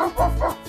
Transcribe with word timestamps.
Ha 0.00 0.06
ha 0.16 0.28
ha! 0.40 0.59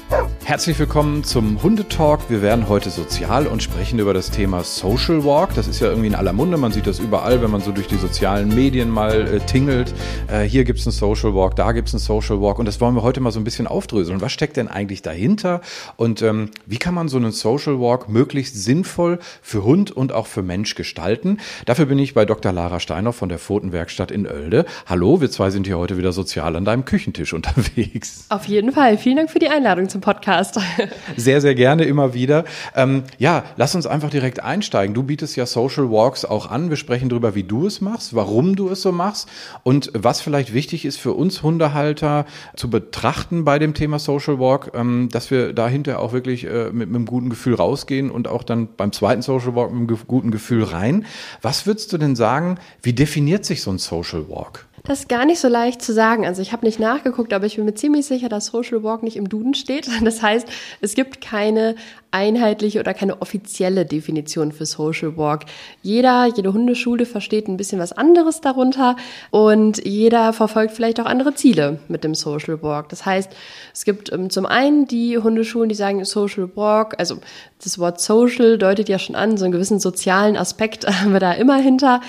Herzlich 0.52 0.78
willkommen 0.80 1.24
zum 1.24 1.64
Hundetalk. 1.64 2.30
Wir 2.30 2.42
werden 2.42 2.68
heute 2.68 2.90
sozial 2.90 3.48
und 3.48 3.64
sprechen 3.64 4.00
über 4.00 4.14
das 4.14 4.32
Thema 4.32 4.66
Social 4.66 5.24
Walk. 5.24 5.56
Das 5.56 5.70
ist 5.70 5.80
ja 5.80 5.88
irgendwie 5.88 6.08
in 6.08 6.14
aller 6.16 6.34
Munde. 6.34 6.58
Man 6.58 6.74
sieht 6.74 6.88
das 6.88 7.00
überall, 7.00 7.42
wenn 7.42 7.50
man 7.50 7.62
so 7.62 7.72
durch 7.72 7.88
die 7.88 7.96
sozialen 7.96 8.54
Medien 8.54 8.90
mal 8.90 9.34
äh, 9.36 9.40
tingelt. 9.40 9.94
Äh, 10.28 10.42
hier 10.42 10.66
gibt's 10.66 10.86
einen 10.86 10.92
Social 10.92 11.34
Walk, 11.34 11.56
da 11.56 11.72
gibt's 11.72 11.94
einen 11.94 12.02
Social 12.02 12.42
Walk. 12.42 12.60
Und 12.60 12.66
das 12.66 12.82
wollen 12.82 12.96
wir 12.96 13.02
heute 13.02 13.22
mal 13.22 13.32
so 13.32 13.40
ein 13.40 13.46
bisschen 13.46 13.66
aufdröseln. 13.66 14.20
Was 14.20 14.34
steckt 14.34 14.58
denn 14.58 14.68
eigentlich 14.68 15.02
dahinter? 15.02 15.62
Und 15.96 16.22
ähm, 16.22 16.50
wie 16.66 16.80
kann 16.80 16.96
man 16.96 17.08
so 17.08 17.16
einen 17.16 17.32
Social 17.32 17.80
Walk 17.80 18.10
möglichst 18.10 18.62
sinnvoll 18.62 19.20
für 19.42 19.64
Hund 19.64 19.92
und 19.92 20.12
auch 20.12 20.28
für 20.28 20.44
Mensch 20.44 20.76
gestalten? 20.76 21.38
Dafür 21.66 21.86
bin 21.86 21.98
ich 21.98 22.14
bei 22.14 22.26
Dr. 22.26 22.52
Lara 22.52 22.82
Steiner 22.82 23.14
von 23.14 23.30
der 23.30 23.40
Pfotenwerkstatt 23.40 24.12
in 24.12 24.28
Oelde. 24.28 24.66
Hallo, 24.86 25.22
wir 25.22 25.32
zwei 25.32 25.50
sind 25.50 25.66
hier 25.66 25.78
heute 25.78 25.96
wieder 25.96 26.12
sozial 26.12 26.58
an 26.58 26.66
deinem 26.66 26.84
Küchentisch 26.84 27.32
unterwegs. 27.34 28.26
Auf 28.28 28.48
jeden 28.48 28.74
Fall. 28.74 28.98
Vielen 28.98 29.16
Dank 29.16 29.32
für 29.32 29.40
die 29.40 29.48
Einladung 29.48 29.88
zum 29.88 30.02
Podcast. 30.02 30.41
Podcast. 30.42 30.60
Sehr, 31.18 31.42
sehr 31.42 31.56
gerne 31.56 31.84
immer 31.84 32.14
wieder. 32.14 32.46
Ähm, 32.76 33.04
ja, 33.18 33.44
lass 33.58 33.76
uns 33.76 33.86
einfach 33.86 34.10
direkt 34.10 34.42
einsteigen. 34.42 34.94
Du 34.94 35.04
bietest 35.04 35.36
ja 35.36 35.46
Social 35.46 35.92
Walks 35.92 36.26
auch 36.26 36.50
an. 36.50 36.70
Wir 36.70 36.78
sprechen 36.78 37.10
darüber, 37.10 37.36
wie 37.36 37.44
du 37.44 37.68
es 37.68 37.82
machst, 37.82 38.16
warum 38.16 38.56
du 38.56 38.70
es 38.70 38.82
so 38.82 38.92
machst 38.92 39.28
und 39.64 39.92
was 39.94 40.22
vielleicht 40.22 40.54
wichtig 40.54 40.86
ist 40.86 40.98
für 40.98 41.14
uns 41.14 41.44
Hundehalter 41.44 42.26
zu 42.56 42.70
betrachten 42.70 43.44
bei 43.46 43.60
dem 43.60 43.74
Thema 43.74 44.00
Social 44.00 44.40
Walk, 44.40 44.72
ähm, 44.74 45.10
dass 45.12 45.32
wir 45.32 45.54
dahinter 45.54 46.00
auch 46.00 46.14
wirklich 46.14 46.46
äh, 46.46 46.72
mit, 46.72 46.90
mit 46.90 46.96
einem 46.96 47.06
guten 47.06 47.30
Gefühl 47.30 47.56
rausgehen 47.56 48.10
und 48.10 48.28
auch 48.28 48.44
dann 48.44 48.70
beim 48.76 48.92
zweiten 48.92 49.22
Social 49.22 49.56
Walk 49.56 49.72
mit 49.72 49.90
einem 49.90 50.00
guten 50.08 50.32
Gefühl 50.32 50.64
rein. 50.64 51.06
Was 51.42 51.66
würdest 51.66 51.92
du 51.94 51.98
denn 51.98 52.16
sagen, 52.16 52.58
wie 52.82 52.94
definiert 52.94 53.46
sich 53.46 53.62
so 53.62 53.72
ein 53.72 53.78
Social 53.78 54.30
Walk? 54.30 54.66
Das 54.84 55.02
ist 55.02 55.10
gar 55.10 55.26
nicht 55.26 55.40
so 55.40 55.48
leicht 55.48 55.82
zu 55.82 55.94
sagen. 55.94 56.26
Also 56.26 56.42
ich 56.42 56.52
habe 56.54 56.66
nicht 56.66 56.80
nachgeguckt, 56.80 57.34
aber 57.34 57.46
ich 57.46 57.58
bin 57.58 57.66
mir 57.66 57.76
ziemlich 57.76 58.06
sicher, 58.06 58.30
dass 58.30 58.48
Social 58.48 58.84
Walk 58.84 59.04
nicht 59.04 59.16
im 59.16 59.30
Duden 59.30 59.54
steht. 59.54 59.88
Das 60.04 60.22
heißt, 60.22 60.48
es 60.82 60.96
gibt 60.96 61.22
keine 61.22 61.76
einheitliche 62.12 62.80
oder 62.80 62.94
keine 62.94 63.22
offizielle 63.22 63.86
Definition 63.86 64.52
für 64.52 64.66
Social 64.66 65.16
Walk. 65.16 65.46
Jeder, 65.82 66.26
jede 66.26 66.52
Hundeschule 66.52 67.06
versteht 67.06 67.48
ein 67.48 67.56
bisschen 67.56 67.80
was 67.80 67.94
anderes 67.94 68.42
darunter 68.42 68.98
und 69.30 69.86
jeder 69.86 70.34
verfolgt 70.34 70.74
vielleicht 70.74 71.00
auch 71.00 71.06
andere 71.06 71.34
Ziele 71.34 71.80
mit 71.88 72.04
dem 72.04 72.14
Social 72.14 72.62
Walk. 72.62 72.90
Das 72.90 73.06
heißt, 73.06 73.32
es 73.74 73.86
gibt 73.86 74.12
ähm, 74.12 74.30
zum 74.30 74.46
einen 74.46 74.88
die 74.88 75.18
Hundeschulen, 75.18 75.70
die 75.70 75.76
sagen 75.76 76.04
Social 76.04 76.50
Walk, 76.56 76.96
also 76.98 77.18
das 77.64 77.80
Wort 77.80 78.02
Social 78.02 78.58
deutet 78.58 78.90
ja 78.90 79.00
schon 79.00 79.16
an, 79.16 79.38
so 79.38 79.46
einen 79.46 79.54
gewissen 79.54 79.80
sozialen 79.80 80.36
Aspekt 80.36 80.86
haben 81.02 81.14
wir 81.14 81.20
da 81.20 81.34
immer 81.34 81.58
hinter. 81.58 82.02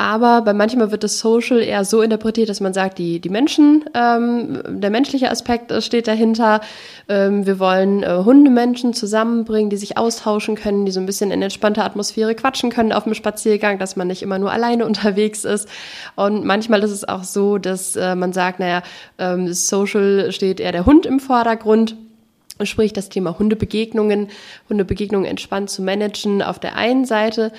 Aber 0.00 0.40
bei 0.40 0.54
manchmal 0.54 0.90
wird 0.92 1.04
das 1.04 1.18
Social 1.18 1.58
eher 1.60 1.84
so 1.84 2.00
interpretiert, 2.00 2.48
dass 2.48 2.60
man 2.60 2.72
sagt, 2.72 2.96
die, 2.96 3.20
die 3.20 3.28
Menschen, 3.28 3.84
ähm, 3.92 4.62
der 4.66 4.88
menschliche 4.88 5.30
Aspekt 5.30 5.70
steht 5.82 6.08
dahinter. 6.08 6.62
Ähm, 7.06 7.44
wir 7.44 7.58
wollen 7.58 8.02
äh, 8.02 8.22
Hundemenschen 8.24 8.94
zusammenbringen, 8.94 9.68
die 9.68 9.76
sich 9.76 9.98
austauschen 9.98 10.54
können, 10.54 10.86
die 10.86 10.90
so 10.90 11.00
ein 11.00 11.04
bisschen 11.04 11.30
in 11.30 11.42
entspannter 11.42 11.84
Atmosphäre 11.84 12.34
quatschen 12.34 12.70
können 12.70 12.92
auf 12.92 13.04
dem 13.04 13.12
Spaziergang, 13.12 13.78
dass 13.78 13.94
man 13.94 14.08
nicht 14.08 14.22
immer 14.22 14.38
nur 14.38 14.50
alleine 14.50 14.86
unterwegs 14.90 15.44
ist. 15.44 15.68
Und 16.16 16.46
manchmal 16.46 16.82
ist 16.82 16.92
es 16.92 17.06
auch 17.06 17.22
so, 17.22 17.58
dass 17.58 17.94
äh, 17.94 18.14
man 18.14 18.32
sagt, 18.32 18.58
naja, 18.58 18.82
ähm, 19.18 19.52
Social 19.52 20.32
steht 20.32 20.60
eher 20.60 20.72
der 20.72 20.86
Hund 20.86 21.04
im 21.04 21.20
Vordergrund. 21.20 21.94
Sprich, 22.66 22.92
das 22.92 23.08
Thema 23.08 23.38
Hundebegegnungen, 23.38 24.28
Hundebegegnungen 24.68 25.28
entspannt 25.28 25.70
zu 25.70 25.82
managen 25.82 26.42
auf 26.42 26.58
der 26.58 26.76
einen 26.76 27.04
Seite 27.04 27.52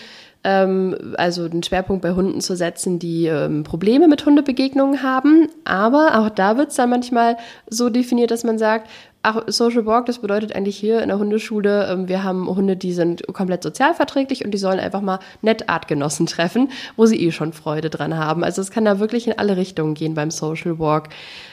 ähm, 0.44 1.14
also 1.18 1.48
den 1.48 1.64
Schwerpunkt 1.64 2.02
bei 2.02 2.12
Hunden 2.14 2.42
zu 2.42 2.56
setzen, 2.56 3.00
die 3.00 3.28
ähm, 3.28 3.64
Probleme 3.64 4.08
mit 4.08 4.26
Hundebegegnungen 4.26 5.04
haben. 5.04 5.50
Aber 5.66 6.20
auch 6.20 6.30
da 6.30 6.58
wird 6.58 6.70
es 6.70 6.76
dann 6.76 6.90
manchmal 6.90 7.38
so 7.70 7.90
definiert, 7.90 8.32
dass 8.32 8.44
man 8.44 8.58
sagt, 8.58 8.90
Ach, 9.24 9.44
Social 9.46 9.86
Walk, 9.86 10.08
das 10.08 10.18
bedeutet 10.18 10.56
eigentlich 10.56 10.78
hier 10.78 11.04
in 11.04 11.10
der 11.10 11.20
Hundeschule, 11.20 11.88
ähm, 11.92 12.08
wir 12.08 12.24
haben 12.24 12.48
Hunde, 12.48 12.76
die 12.76 12.92
sind 12.92 13.22
komplett 13.32 13.62
sozialverträglich 13.62 14.44
und 14.44 14.50
die 14.50 14.58
sollen 14.58 14.80
einfach 14.80 15.02
mal 15.02 15.20
nett 15.44 15.70
Artgenossen 15.70 16.26
treffen, 16.26 16.72
wo 16.96 17.06
sie 17.06 17.24
eh 17.24 17.32
schon 17.32 17.54
Freude 17.54 17.92
dran 17.92 18.18
haben. 18.18 18.44
Also 18.44 18.62
es 18.62 18.72
kann 18.72 18.84
da 18.84 19.00
wirklich 19.00 19.28
in 19.28 19.38
alle 19.38 19.58
Richtungen 19.58 19.94
gehen 19.94 20.16
beim 20.16 20.32
Social 20.32 20.80
Walk. 20.80 21.10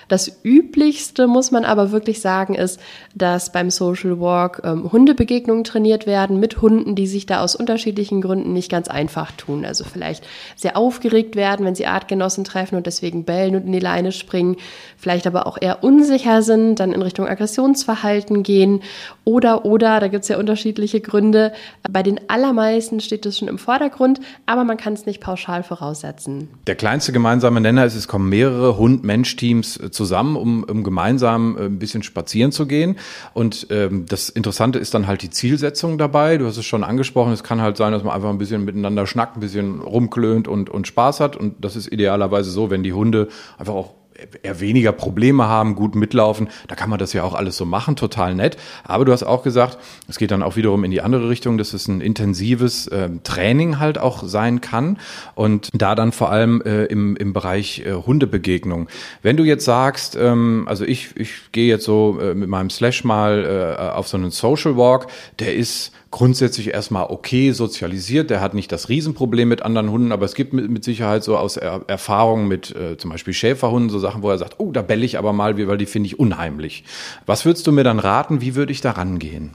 Das 0.09 0.41
üblichste, 0.43 1.27
muss 1.27 1.51
man 1.51 1.65
aber 1.65 1.93
wirklich 1.93 2.21
sagen, 2.21 2.55
ist, 2.55 2.81
dass 3.15 3.53
beim 3.53 3.71
Social 3.71 4.21
Walk 4.21 4.63
ähm, 4.65 4.91
Hundebegegnungen 4.91 5.65
trainiert 5.65 6.07
werden 6.07 6.41
mit 6.41 6.63
Hunden, 6.63 6.95
die 6.95 7.07
sich 7.07 7.27
da 7.27 7.43
aus 7.43 7.55
unterschiedlichen 7.55 8.21
Gründen 8.21 8.53
nicht 8.53 8.71
ganz 8.71 8.89
einfach 8.89 9.33
tun. 9.33 9.65
Also 9.65 9.85
vielleicht 9.85 10.27
sehr 10.57 10.77
aufgeregt 10.77 11.37
werden, 11.37 11.67
wenn 11.67 11.75
sie 11.75 11.87
Artgenossen 11.87 12.45
treffen 12.45 12.77
und 12.77 12.87
deswegen 12.87 13.25
bellen 13.25 13.55
und 13.55 13.67
in 13.67 13.73
die 13.73 13.79
Leine 13.79 14.13
springen, 14.13 14.57
vielleicht 14.97 15.27
aber 15.27 15.47
auch 15.47 15.59
eher 15.61 15.85
unsicher 15.85 16.43
sind, 16.43 16.81
dann 16.81 16.93
in 16.93 17.03
Richtung 17.03 17.27
Aggressionsverhalten 17.27 18.43
gehen 18.43 18.81
oder, 19.25 19.67
oder, 19.67 20.01
da 20.01 20.09
gibt 20.09 20.23
es 20.23 20.29
ja 20.29 20.39
unterschiedliche 20.39 21.03
Gründe. 21.03 21.53
Bei 21.91 22.03
den 22.03 22.19
allermeisten 22.29 23.01
steht 23.01 23.27
das 23.27 23.39
schon 23.39 23.49
im 23.49 23.59
Vordergrund, 23.59 24.21
aber 24.47 24.65
man 24.65 24.79
kann 24.79 24.95
es 24.95 25.05
nicht 25.05 25.21
pauschal 25.21 25.63
voraussetzen. 25.63 26.49
Der 26.67 26.77
kleinste 26.77 27.13
gemeinsame 27.13 27.61
Nenner 27.61 27.85
ist, 27.85 27.95
es 27.95 28.09
kommen 28.09 28.31
mehrere 28.31 28.79
Hund-Mensch-Teams 28.79 29.77
äh, 29.77 29.91
zusammen, 29.99 30.37
um, 30.37 30.63
um 30.63 30.85
gemeinsam 30.85 31.59
äh, 31.59 31.65
ein 31.65 31.79
bisschen 31.79 32.03
spazieren 32.03 32.53
zu 32.53 32.67
gehen. 32.67 32.97
Und 33.35 33.67
ähm, 33.71 34.07
das 34.09 34.29
Interessante 34.29 34.79
ist 34.79 34.95
dann 34.95 35.07
halt 35.07 35.23
die 35.23 35.31
Zielsetzung 35.31 35.99
dabei. 35.99 36.39
Du 36.39 36.47
hast 36.47 36.57
es 36.57 36.65
schon 36.65 36.85
angesprochen, 36.85 37.33
es 37.33 37.43
kann 37.43 37.61
halt 37.61 37.77
sein, 37.77 37.93
dass 37.93 38.05
man 38.05 38.15
einfach 38.15 38.31
ein 38.31 38.39
bisschen 38.39 38.65
miteinander 38.65 39.07
schnackt, 39.07 39.37
ein 39.37 39.41
bisschen 39.41 39.81
rumklönt 39.81 40.47
und, 40.47 40.71
und 40.71 40.87
Spaß 40.87 41.21
hat. 41.21 41.37
Und 41.37 41.63
das 41.65 41.77
ist 41.77 41.93
idealerweise 41.93 42.51
so, 42.51 42.71
wenn 42.71 42.83
die 42.83 42.93
Hunde 42.93 43.29
einfach 43.59 43.75
auch 43.75 43.95
eher 44.43 44.61
weniger 44.61 44.93
Probleme 44.93 45.47
haben, 45.47 45.75
gut 45.75 45.95
mitlaufen, 45.95 46.49
da 46.67 46.75
kann 46.75 46.91
man 46.91 46.99
das 46.99 47.13
ja 47.13 47.23
auch 47.23 47.35
alles 47.35 47.57
so 47.57 47.65
machen, 47.65 47.97
total 47.97 48.35
nett. 48.35 48.57
Aber 48.85 49.05
du 49.05 49.13
hast 49.13 49.23
auch 49.23 49.43
gesagt, 49.43 49.79
es 50.09 50.19
geht 50.19 50.31
dann 50.31 50.43
auch 50.43 50.57
wiederum 50.57 50.85
in 50.85 50.91
die 50.91 51.01
andere 51.01 51.29
Richtung, 51.29 51.59
dass 51.59 51.73
es 51.73 51.89
ein 51.89 52.01
intensives 52.01 52.87
äh, 52.89 53.09
Training 53.23 53.79
halt 53.79 53.99
auch 53.99 54.23
sein 54.25 54.61
kann 54.61 54.99
und 55.35 55.71
da 55.73 55.95
dann 55.95 56.13
vor 56.13 56.31
allem 56.31 56.63
äh, 56.63 56.85
im, 56.85 57.17
im 57.17 57.33
Bereich 57.33 57.81
äh, 57.87 57.93
Hundebegegnung. 57.93 58.89
Wenn 59.23 59.37
du 59.37 59.45
jetzt 59.45 59.65
sagst, 59.65 60.17
ähm, 60.17 60.65
also 60.69 60.85
ich, 60.85 61.17
ich 61.17 61.53
gehe 61.53 61.69
jetzt 61.69 61.85
so 61.85 62.19
äh, 62.21 62.35
mit 62.35 62.49
meinem 62.49 62.71
Slash 62.71 63.05
mal 63.05 63.77
äh, 63.79 63.83
auf 63.93 64.09
so 64.09 64.17
einen 64.17 64.31
Social 64.31 64.77
Walk, 64.77 65.07
der 65.39 65.55
ist 65.55 65.93
grundsätzlich 66.11 66.73
erstmal 66.73 67.07
okay 67.11 67.53
sozialisiert. 67.53 68.31
Der 68.31 68.41
hat 68.41 68.55
nicht 68.55 68.73
das 68.73 68.89
Riesenproblem 68.89 69.49
mit 69.49 69.63
anderen 69.63 69.91
Hunden, 69.91 70.13
aber 70.13 70.25
es 70.25 70.35
gibt 70.35 70.53
mit, 70.53 70.71
mit 70.71 70.85
Sicherheit 70.85 71.23
so 71.25 71.37
aus 71.37 71.57
er 71.57 71.83
Erfahrung 71.87 72.49
mit 72.49 72.75
äh, 72.75 72.97
zum 72.97 73.11
Beispiel 73.11 73.35
Schäferhunden 73.35 73.91
so 73.91 73.99
Sachen, 73.99 74.23
wo 74.23 74.31
er 74.31 74.39
sagt, 74.39 74.55
oh, 74.59 74.73
da 74.73 74.83
bell 74.83 75.05
ich 75.05 75.19
aber 75.19 75.33
mal, 75.33 75.57
weil 75.69 75.79
die 75.79 75.87
finde 75.87 76.07
ich 76.07 76.19
unheimlich. 76.19 76.85
Was 77.27 77.45
würdest 77.45 77.67
du 77.67 77.73
mir 77.73 77.85
dann 77.85 77.99
raten? 77.99 78.41
Wie 78.41 78.55
würde 78.55 78.73
ich 78.73 78.81
da 78.81 78.93
rangehen? 78.93 79.53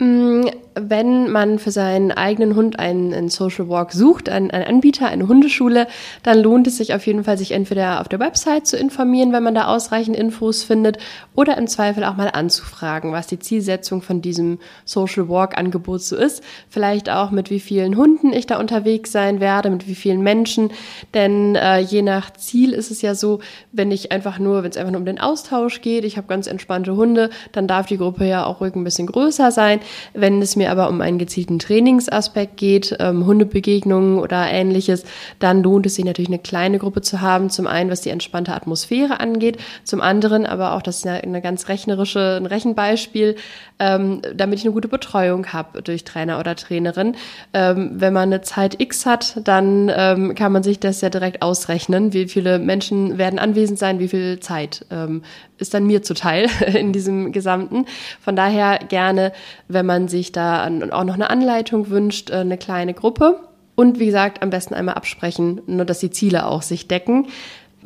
Mm, 0.00 0.46
wenn 0.88 1.30
man 1.30 1.58
für 1.58 1.70
seinen 1.70 2.12
eigenen 2.12 2.56
Hund 2.56 2.78
einen, 2.78 3.12
einen 3.12 3.28
Social 3.28 3.68
Walk 3.68 3.92
sucht, 3.92 4.28
einen, 4.28 4.50
einen, 4.50 4.64
Anbieter, 4.64 5.08
eine 5.08 5.28
Hundeschule, 5.28 5.86
dann 6.22 6.38
lohnt 6.38 6.66
es 6.66 6.76
sich 6.76 6.94
auf 6.94 7.06
jeden 7.06 7.24
Fall, 7.24 7.36
sich 7.36 7.52
entweder 7.52 8.00
auf 8.00 8.08
der 8.08 8.20
Website 8.20 8.66
zu 8.66 8.76
informieren, 8.76 9.32
wenn 9.32 9.42
man 9.42 9.54
da 9.54 9.66
ausreichend 9.66 10.16
Infos 10.16 10.62
findet, 10.62 10.98
oder 11.34 11.58
im 11.58 11.66
Zweifel 11.66 12.04
auch 12.04 12.16
mal 12.16 12.28
anzufragen, 12.28 13.12
was 13.12 13.26
die 13.26 13.38
Zielsetzung 13.38 14.02
von 14.02 14.22
diesem 14.22 14.58
Social 14.84 15.28
Walk 15.28 15.58
Angebot 15.58 16.02
so 16.02 16.16
ist. 16.16 16.42
Vielleicht 16.68 17.10
auch 17.10 17.30
mit 17.30 17.50
wie 17.50 17.60
vielen 17.60 17.96
Hunden 17.96 18.32
ich 18.32 18.46
da 18.46 18.58
unterwegs 18.58 19.12
sein 19.12 19.40
werde, 19.40 19.70
mit 19.70 19.88
wie 19.88 19.94
vielen 19.94 20.22
Menschen. 20.22 20.70
Denn 21.14 21.56
äh, 21.56 21.78
je 21.80 22.02
nach 22.02 22.32
Ziel 22.32 22.72
ist 22.72 22.90
es 22.90 23.02
ja 23.02 23.14
so, 23.14 23.40
wenn 23.72 23.90
ich 23.90 24.12
einfach 24.12 24.38
nur, 24.38 24.62
wenn 24.62 24.70
es 24.70 24.76
einfach 24.76 24.92
nur 24.92 25.00
um 25.00 25.06
den 25.06 25.20
Austausch 25.20 25.80
geht, 25.80 26.04
ich 26.04 26.16
habe 26.16 26.26
ganz 26.26 26.46
entspannte 26.46 26.96
Hunde, 26.96 27.30
dann 27.52 27.66
darf 27.66 27.86
die 27.86 27.98
Gruppe 27.98 28.24
ja 28.26 28.44
auch 28.44 28.60
ruhig 28.60 28.74
ein 28.74 28.84
bisschen 28.84 29.06
größer 29.06 29.50
sein. 29.50 29.80
Wenn 30.12 30.40
es 30.42 30.56
mir 30.56 30.69
aber 30.70 30.88
um 30.88 31.00
einen 31.00 31.18
gezielten 31.18 31.58
Trainingsaspekt 31.58 32.56
geht, 32.56 32.96
ähm, 33.00 33.26
Hundebegegnungen 33.26 34.18
oder 34.18 34.50
ähnliches, 34.50 35.04
dann 35.38 35.62
lohnt 35.62 35.86
es 35.86 35.96
sich 35.96 36.04
natürlich 36.04 36.28
eine 36.28 36.38
kleine 36.38 36.78
Gruppe 36.78 37.02
zu 37.02 37.20
haben. 37.20 37.50
Zum 37.50 37.66
einen, 37.66 37.90
was 37.90 38.00
die 38.00 38.10
entspannte 38.10 38.54
Atmosphäre 38.54 39.20
angeht, 39.20 39.58
zum 39.84 40.00
anderen 40.00 40.46
aber 40.46 40.74
auch, 40.74 40.82
das 40.82 40.98
ist 40.98 41.06
eine, 41.06 41.22
eine 41.22 41.42
ganz 41.42 41.68
rechnerische, 41.68 42.36
ein 42.36 42.46
Rechenbeispiel, 42.46 43.36
ähm, 43.78 44.20
damit 44.34 44.58
ich 44.58 44.64
eine 44.64 44.74
gute 44.74 44.88
Betreuung 44.88 45.46
habe 45.52 45.82
durch 45.82 46.04
Trainer 46.04 46.38
oder 46.38 46.54
Trainerin. 46.54 47.16
Ähm, 47.52 47.92
wenn 47.94 48.12
man 48.12 48.24
eine 48.24 48.42
Zeit 48.42 48.80
X 48.80 49.06
hat, 49.06 49.40
dann 49.44 49.90
ähm, 49.94 50.34
kann 50.34 50.52
man 50.52 50.62
sich 50.62 50.78
das 50.78 51.00
ja 51.00 51.10
direkt 51.10 51.42
ausrechnen, 51.42 52.12
wie 52.12 52.28
viele 52.28 52.58
Menschen 52.58 53.18
werden 53.18 53.38
anwesend 53.38 53.78
sein, 53.78 53.98
wie 53.98 54.08
viel 54.08 54.38
Zeit 54.40 54.86
ähm, 54.90 55.22
ist 55.60 55.74
dann 55.74 55.86
mir 55.86 56.02
zuteil 56.02 56.48
in 56.74 56.92
diesem 56.92 57.32
Gesamten. 57.32 57.86
Von 58.20 58.36
daher 58.36 58.78
gerne, 58.88 59.32
wenn 59.68 59.86
man 59.86 60.08
sich 60.08 60.32
da 60.32 60.49
auch 60.92 61.04
noch 61.04 61.14
eine 61.14 61.30
Anleitung 61.30 61.90
wünscht, 61.90 62.30
äh, 62.30 62.36
eine 62.36 62.58
kleine 62.58 62.94
Gruppe. 62.94 63.40
Und 63.74 63.98
wie 63.98 64.06
gesagt, 64.06 64.42
am 64.42 64.50
besten 64.50 64.74
einmal 64.74 64.96
absprechen, 64.96 65.62
nur 65.66 65.84
dass 65.84 66.00
die 66.00 66.10
Ziele 66.10 66.46
auch 66.46 66.62
sich 66.62 66.86
decken. 66.86 67.28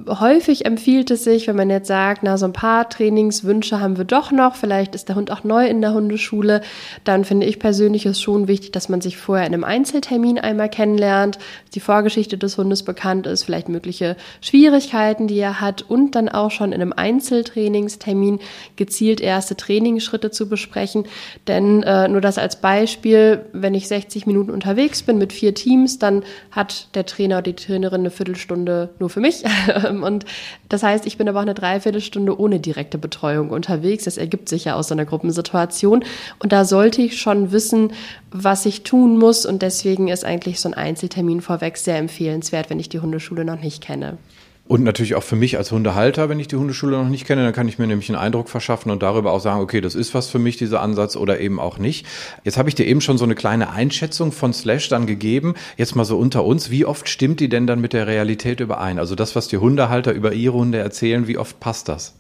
Häufig 0.09 0.67
empfiehlt 0.67 1.11
es 1.11 1.25
sich, 1.25 1.47
wenn 1.47 1.57
man 1.57 1.71
jetzt 1.71 1.87
sagt, 1.87 2.23
na, 2.25 2.37
so 2.37 2.47
ein 2.47 2.53
paar 2.53 2.89
Trainingswünsche 2.89 3.81
haben 3.81 3.97
wir 3.97 4.05
doch 4.05 4.33
noch, 4.33 4.57
vielleicht 4.57 4.95
ist 4.95 5.09
der 5.09 5.15
Hund 5.15 5.31
auch 5.31 5.45
neu 5.45 5.67
in 5.67 5.81
der 5.81 5.95
Hundeschule, 5.95 6.63
dann 7.05 7.25
finde 7.25 7.47
ich 7.47 7.61
persönlich 7.61 8.05
es 8.05 8.21
schon 8.21 8.49
wichtig, 8.49 8.73
dass 8.73 8.89
man 8.89 9.01
sich 9.01 9.17
vorher 9.17 9.47
in 9.47 9.55
einem 9.55 9.63
Einzeltermin 9.63 10.39
einmal 10.39 10.69
kennenlernt, 10.69 11.39
die 11.75 11.81
Vorgeschichte 11.81 12.37
des 12.37 12.59
Hundes 12.59 12.83
bekannt 12.83 13.27
ist, 13.27 13.45
vielleicht 13.45 13.69
mögliche 13.69 14.17
Schwierigkeiten, 14.41 15.29
die 15.29 15.39
er 15.39 15.61
hat 15.61 15.83
und 15.83 16.17
dann 16.17 16.29
auch 16.29 16.51
schon 16.51 16.73
in 16.73 16.81
einem 16.81 16.93
Einzeltrainingstermin 16.93 18.41
gezielt 18.75 19.21
erste 19.21 19.57
Trainingsschritte 19.57 20.33
zu 20.33 20.49
besprechen. 20.49 21.05
Denn 21.47 21.85
äh, 21.85 22.09
nur 22.09 22.21
das 22.21 22.39
als 22.39 22.57
Beispiel, 22.61 23.45
wenn 23.53 23.75
ich 23.75 23.87
60 23.87 24.27
Minuten 24.27 24.51
unterwegs 24.51 25.03
bin 25.03 25.19
mit 25.19 25.33
vier 25.33 25.55
Teams, 25.55 26.01
dann 26.01 26.25
hat 26.51 26.89
der 26.95 27.07
Trainer 27.07 27.37
oder 27.37 27.43
die 27.43 27.55
Trainerin 27.55 28.01
eine 28.01 28.11
Viertelstunde 28.11 28.91
nur 28.99 29.09
für 29.09 29.21
mich 29.21 29.45
Und 30.03 30.25
das 30.69 30.83
heißt, 30.83 31.07
ich 31.07 31.19
bin 31.19 31.29
aber 31.29 31.39
auch 31.39 31.43
eine 31.43 31.55
Dreiviertelstunde 31.55 32.39
ohne 32.39 32.61
direkte 32.61 32.99
Betreuung 32.99 33.51
unterwegs. 33.51 34.05
Das 34.05 34.17
ergibt 34.17 34.49
sich 34.49 34.65
ja 34.65 34.75
aus 34.75 34.91
einer 34.93 35.05
Gruppensituation. 35.05 36.05
Und 36.39 36.53
da 36.53 36.65
sollte 36.65 37.03
ich 37.03 37.19
schon 37.21 37.53
wissen, 37.53 37.93
was 38.31 38.67
ich 38.67 38.83
tun 38.83 39.19
muss. 39.19 39.47
Und 39.47 39.63
deswegen 39.63 40.09
ist 40.09 40.25
eigentlich 40.25 40.61
so 40.61 40.69
ein 40.69 40.75
Einzeltermin 40.75 41.41
vorweg 41.41 41.77
sehr 41.77 41.99
empfehlenswert, 41.99 42.71
wenn 42.71 42.81
ich 42.81 42.89
die 42.89 43.01
Hundeschule 43.01 43.45
noch 43.45 43.61
nicht 43.61 43.83
kenne. 43.83 44.19
Und 44.67 44.83
natürlich 44.83 45.15
auch 45.15 45.23
für 45.23 45.37
mich 45.37 45.59
als 45.59 45.73
Hundehalter, 45.73 46.31
wenn 46.31 46.41
ich 46.41 46.49
die 46.49 46.57
Hundeschule 46.57 46.97
noch 46.97 47.11
nicht 47.11 47.27
kenne, 47.27 47.45
dann 47.45 47.53
kann 47.53 47.69
ich 47.69 47.79
mir 47.79 47.87
nämlich 47.87 48.09
einen 48.09 48.19
Eindruck 48.19 48.49
verschaffen 48.49 48.91
und 48.91 49.03
darüber 49.03 49.33
auch 49.33 49.41
sagen, 49.41 49.61
okay, 49.61 49.83
das 49.83 49.95
ist 49.95 50.15
was 50.15 50.31
für 50.31 50.39
mich, 50.39 50.57
dieser 50.57 50.81
Ansatz 50.81 51.17
oder 51.17 51.39
eben 51.39 51.61
auch 51.61 51.77
nicht. 51.77 52.07
Jetzt 52.45 52.57
habe 52.57 52.71
ich 52.71 52.75
dir 52.75 52.87
eben 52.87 53.03
schon 53.03 53.19
so 53.19 53.25
eine 53.25 53.35
kleine 53.35 53.71
Einschätzung 53.71 54.33
von 54.33 54.55
Slash 54.55 54.89
dann 54.89 55.07
gegeben. 55.07 55.55
Jetzt 55.77 55.97
mal 55.97 56.07
so 56.07 56.17
unter 56.17 56.45
uns, 56.45 56.71
wie 56.71 56.87
oft 56.87 57.11
stimmt 57.11 57.41
die 57.41 57.51
denn 57.51 57.67
dann 57.67 57.83
mit 57.83 57.93
der 57.93 58.07
Realität 58.07 58.61
überein? 58.61 58.99
Also 58.99 59.15
das, 59.15 59.37
was 59.37 59.49
die 59.49 59.59
Hundehalter 59.59 60.13
über 60.13 60.33
ihre 60.33 60.55
Hunde 60.55 60.79
erzählen, 60.79 61.29
wie 61.29 61.37
oft 61.37 61.61
passt 61.61 61.91
das? 61.91 62.15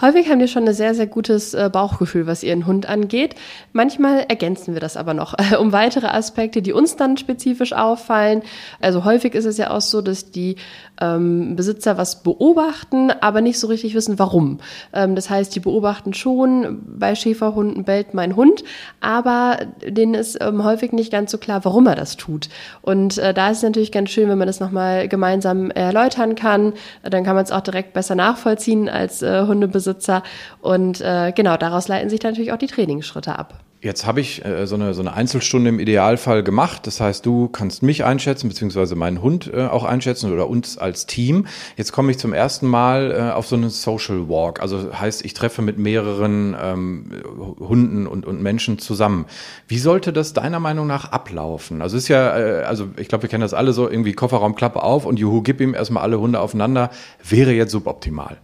Häufig 0.00 0.28
haben 0.28 0.38
die 0.38 0.48
schon 0.48 0.66
ein 0.66 0.74
sehr, 0.74 0.94
sehr 0.94 1.06
gutes 1.06 1.54
äh, 1.54 1.68
Bauchgefühl, 1.72 2.26
was 2.26 2.42
ihren 2.42 2.66
Hund 2.66 2.88
angeht. 2.88 3.34
Manchmal 3.72 4.24
ergänzen 4.28 4.74
wir 4.74 4.80
das 4.80 4.96
aber 4.96 5.14
noch 5.14 5.34
um 5.60 5.72
weitere 5.72 6.06
Aspekte, 6.06 6.62
die 6.62 6.72
uns 6.72 6.96
dann 6.96 7.16
spezifisch 7.16 7.72
auffallen. 7.72 8.42
Also 8.80 9.04
häufig 9.04 9.34
ist 9.34 9.44
es 9.44 9.58
ja 9.58 9.70
auch 9.70 9.80
so, 9.80 10.00
dass 10.00 10.30
die 10.30 10.56
ähm, 11.00 11.56
Besitzer 11.56 11.98
was 11.98 12.22
beobachten, 12.22 13.10
aber 13.10 13.40
nicht 13.40 13.58
so 13.58 13.66
richtig 13.66 13.94
wissen, 13.94 14.18
warum. 14.18 14.58
Ähm, 14.92 15.14
das 15.14 15.28
heißt, 15.28 15.54
die 15.54 15.60
beobachten 15.60 16.14
schon, 16.14 16.80
bei 16.98 17.14
Schäferhunden 17.14 17.84
bellt 17.84 18.14
mein 18.14 18.36
Hund, 18.36 18.64
aber 19.00 19.58
denen 19.86 20.14
ist 20.14 20.38
ähm, 20.40 20.64
häufig 20.64 20.92
nicht 20.92 21.12
ganz 21.12 21.30
so 21.30 21.38
klar, 21.38 21.64
warum 21.64 21.86
er 21.86 21.96
das 21.96 22.16
tut. 22.16 22.48
Und 22.80 23.18
äh, 23.18 23.34
da 23.34 23.50
ist 23.50 23.58
es 23.58 23.62
natürlich 23.62 23.92
ganz 23.92 24.10
schön, 24.10 24.28
wenn 24.28 24.38
man 24.38 24.46
das 24.46 24.60
nochmal 24.60 25.08
gemeinsam 25.08 25.70
erläutern 25.70 26.34
kann. 26.34 26.72
Dann 27.02 27.24
kann 27.24 27.34
man 27.34 27.44
es 27.44 27.52
auch 27.52 27.60
direkt 27.60 27.92
besser 27.92 28.14
nachvollziehen 28.14 28.88
als 28.88 29.22
äh, 29.22 29.46
Hundebesitzer 29.46 29.81
Besitzer. 29.82 30.22
Und 30.60 31.00
äh, 31.00 31.32
genau, 31.34 31.56
daraus 31.56 31.88
leiten 31.88 32.08
sich 32.08 32.20
dann 32.20 32.32
natürlich 32.32 32.52
auch 32.52 32.58
die 32.58 32.68
Trainingsschritte 32.68 33.38
ab. 33.38 33.60
Jetzt 33.82 34.06
habe 34.06 34.20
ich 34.20 34.44
äh, 34.44 34.64
so, 34.64 34.76
eine, 34.76 34.94
so 34.94 35.00
eine 35.00 35.12
Einzelstunde 35.12 35.68
im 35.68 35.80
Idealfall 35.80 36.44
gemacht. 36.44 36.86
Das 36.86 37.00
heißt, 37.00 37.26
du 37.26 37.48
kannst 37.48 37.82
mich 37.82 38.04
einschätzen, 38.04 38.48
beziehungsweise 38.48 38.94
meinen 38.94 39.20
Hund 39.22 39.50
äh, 39.52 39.66
auch 39.66 39.82
einschätzen 39.82 40.32
oder 40.32 40.48
uns 40.48 40.78
als 40.78 41.06
Team. 41.06 41.48
Jetzt 41.76 41.90
komme 41.90 42.12
ich 42.12 42.18
zum 42.18 42.32
ersten 42.32 42.68
Mal 42.68 43.10
äh, 43.10 43.32
auf 43.32 43.48
so 43.48 43.56
einen 43.56 43.70
Social 43.70 44.28
Walk. 44.28 44.62
Also 44.62 44.92
heißt, 44.96 45.24
ich 45.24 45.34
treffe 45.34 45.62
mit 45.62 45.78
mehreren 45.78 46.56
ähm, 46.62 47.10
Hunden 47.58 48.06
und, 48.06 48.24
und 48.24 48.40
Menschen 48.40 48.78
zusammen. 48.78 49.26
Wie 49.66 49.78
sollte 49.78 50.12
das 50.12 50.32
deiner 50.32 50.60
Meinung 50.60 50.86
nach 50.86 51.10
ablaufen? 51.10 51.82
Also 51.82 51.96
ist 51.96 52.06
ja, 52.06 52.38
äh, 52.38 52.62
also 52.62 52.86
ich 52.96 53.08
glaube, 53.08 53.22
wir 53.22 53.30
kennen 53.30 53.42
das 53.42 53.52
alle 53.52 53.72
so, 53.72 53.90
irgendwie 53.90 54.12
Kofferraumklappe 54.12 54.80
auf 54.80 55.06
und 55.06 55.18
juhu, 55.18 55.42
gib 55.42 55.60
ihm 55.60 55.74
erstmal 55.74 56.04
alle 56.04 56.20
Hunde 56.20 56.38
aufeinander. 56.38 56.90
Wäre 57.28 57.50
jetzt 57.50 57.72
suboptimal. 57.72 58.36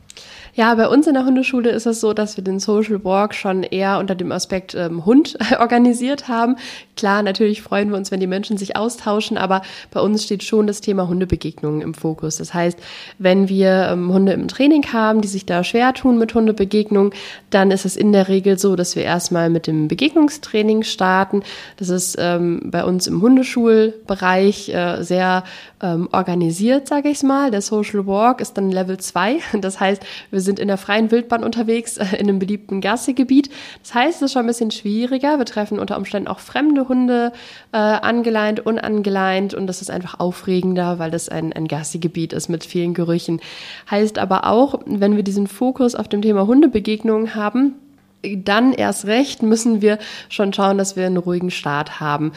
Ja, 0.59 0.75
bei 0.75 0.89
uns 0.89 1.07
in 1.07 1.15
der 1.15 1.25
Hundeschule 1.25 1.71
ist 1.71 1.87
es 1.87 2.01
so, 2.01 2.13
dass 2.13 2.37
wir 2.37 2.43
den 2.43 2.59
Social 2.59 3.05
Walk 3.05 3.33
schon 3.33 3.63
eher 3.63 4.01
unter 4.01 4.17
dem 4.17 4.33
Aspekt 4.33 4.75
ähm, 4.75 5.07
Hund 5.07 5.39
organisiert 5.61 6.27
haben. 6.27 6.57
Klar, 6.99 7.23
natürlich 7.23 7.63
freuen 7.63 7.91
wir 7.91 7.97
uns, 7.97 8.11
wenn 8.11 8.19
die 8.19 8.27
Menschen 8.27 8.57
sich 8.57 8.75
austauschen, 8.75 9.39
aber 9.39 9.63
bei 9.93 10.01
uns 10.01 10.25
steht 10.25 10.43
schon 10.43 10.67
das 10.67 10.81
Thema 10.81 11.07
Hundebegegnungen 11.07 11.81
im 11.81 11.95
Fokus. 11.95 12.39
Das 12.39 12.53
heißt, 12.53 12.77
wenn 13.19 13.49
wir 13.49 13.91
ähm, 13.93 14.13
Hunde 14.13 14.33
im 14.33 14.49
Training 14.49 14.85
haben, 14.93 15.21
die 15.21 15.29
sich 15.29 15.47
da 15.47 15.63
schwer 15.63 15.95
tun 15.95 16.19
mit 16.19 16.35
Hundebegegnungen, 16.35 17.13
dann 17.51 17.71
ist 17.71 17.85
es 17.85 17.97
in 17.97 18.11
der 18.11 18.27
Regel 18.27 18.59
so, 18.59 18.75
dass 18.75 18.97
wir 18.97 19.05
erstmal 19.05 19.49
mit 19.49 19.69
dem 19.69 19.87
Begegnungstraining 19.87 20.83
starten. 20.83 21.45
Das 21.77 21.89
ist 21.89 22.17
ähm, 22.19 22.63
bei 22.65 22.83
uns 22.83 23.07
im 23.07 23.23
Hundeschulbereich 23.23 24.71
äh, 24.71 25.05
sehr 25.05 25.45
ähm, 25.81 26.09
organisiert, 26.11 26.89
sage 26.89 27.11
ich 27.11 27.23
mal. 27.23 27.53
Der 27.53 27.63
Social 27.63 28.09
Walk 28.09 28.41
ist 28.41 28.55
dann 28.55 28.73
Level 28.73 28.99
2. 28.99 29.39
Das 29.61 29.79
heißt, 29.79 30.03
wir 30.31 30.41
sind 30.41 30.59
in 30.59 30.67
der 30.67 30.79
freien 30.79 31.13
Wildbahn 31.13 31.45
unterwegs, 31.45 31.97
äh, 31.97 32.17
in 32.17 32.29
einem 32.29 32.41
beliebten 32.41 32.81
Gassegebiet. 32.81 33.51
Das 33.85 33.95
heißt, 33.95 34.17
es 34.17 34.23
ist 34.23 34.33
schon 34.33 34.41
ein 34.41 34.49
bisschen 34.49 34.73
schwieriger. 34.73 35.39
Wir 35.39 35.45
treffen 35.45 35.79
unter 35.79 35.97
Umständen 35.97 36.27
auch 36.27 36.41
fremde 36.41 36.88
Hunde 36.89 37.33
äh, 37.73 37.77
angeleint, 37.77 38.61
unangeleint 38.61 39.55
und 39.55 39.67
das 39.67 39.83
ist 39.83 39.91
einfach 39.91 40.19
aufregender, 40.21 40.99
weil 40.99 41.11
das 41.11 41.29
ein, 41.29 41.53
ein 41.53 41.69
Gassi-Gebiet 41.69 42.33
ist 42.33 42.49
mit 42.49 42.65
vielen 42.65 42.95
Gerüchen. 42.95 43.41
Heißt 43.91 44.19
aber 44.19 44.47
auch, 44.47 44.81
wenn 44.87 45.17
wir 45.17 45.23
diesen 45.23 45.47
Fokus 45.47 45.95
auf 45.95 46.09
dem 46.09 46.23
Thema 46.23 46.47
Hundebegegnungen 46.47 47.35
haben, 47.35 47.75
dann 48.23 48.73
erst 48.73 49.07
recht 49.07 49.43
müssen 49.43 49.81
wir 49.81 49.99
schon 50.29 50.53
schauen, 50.53 50.79
dass 50.79 50.97
wir 50.97 51.07
einen 51.07 51.19
ruhigen 51.19 51.51
Start 51.51 52.01
haben. 52.01 52.33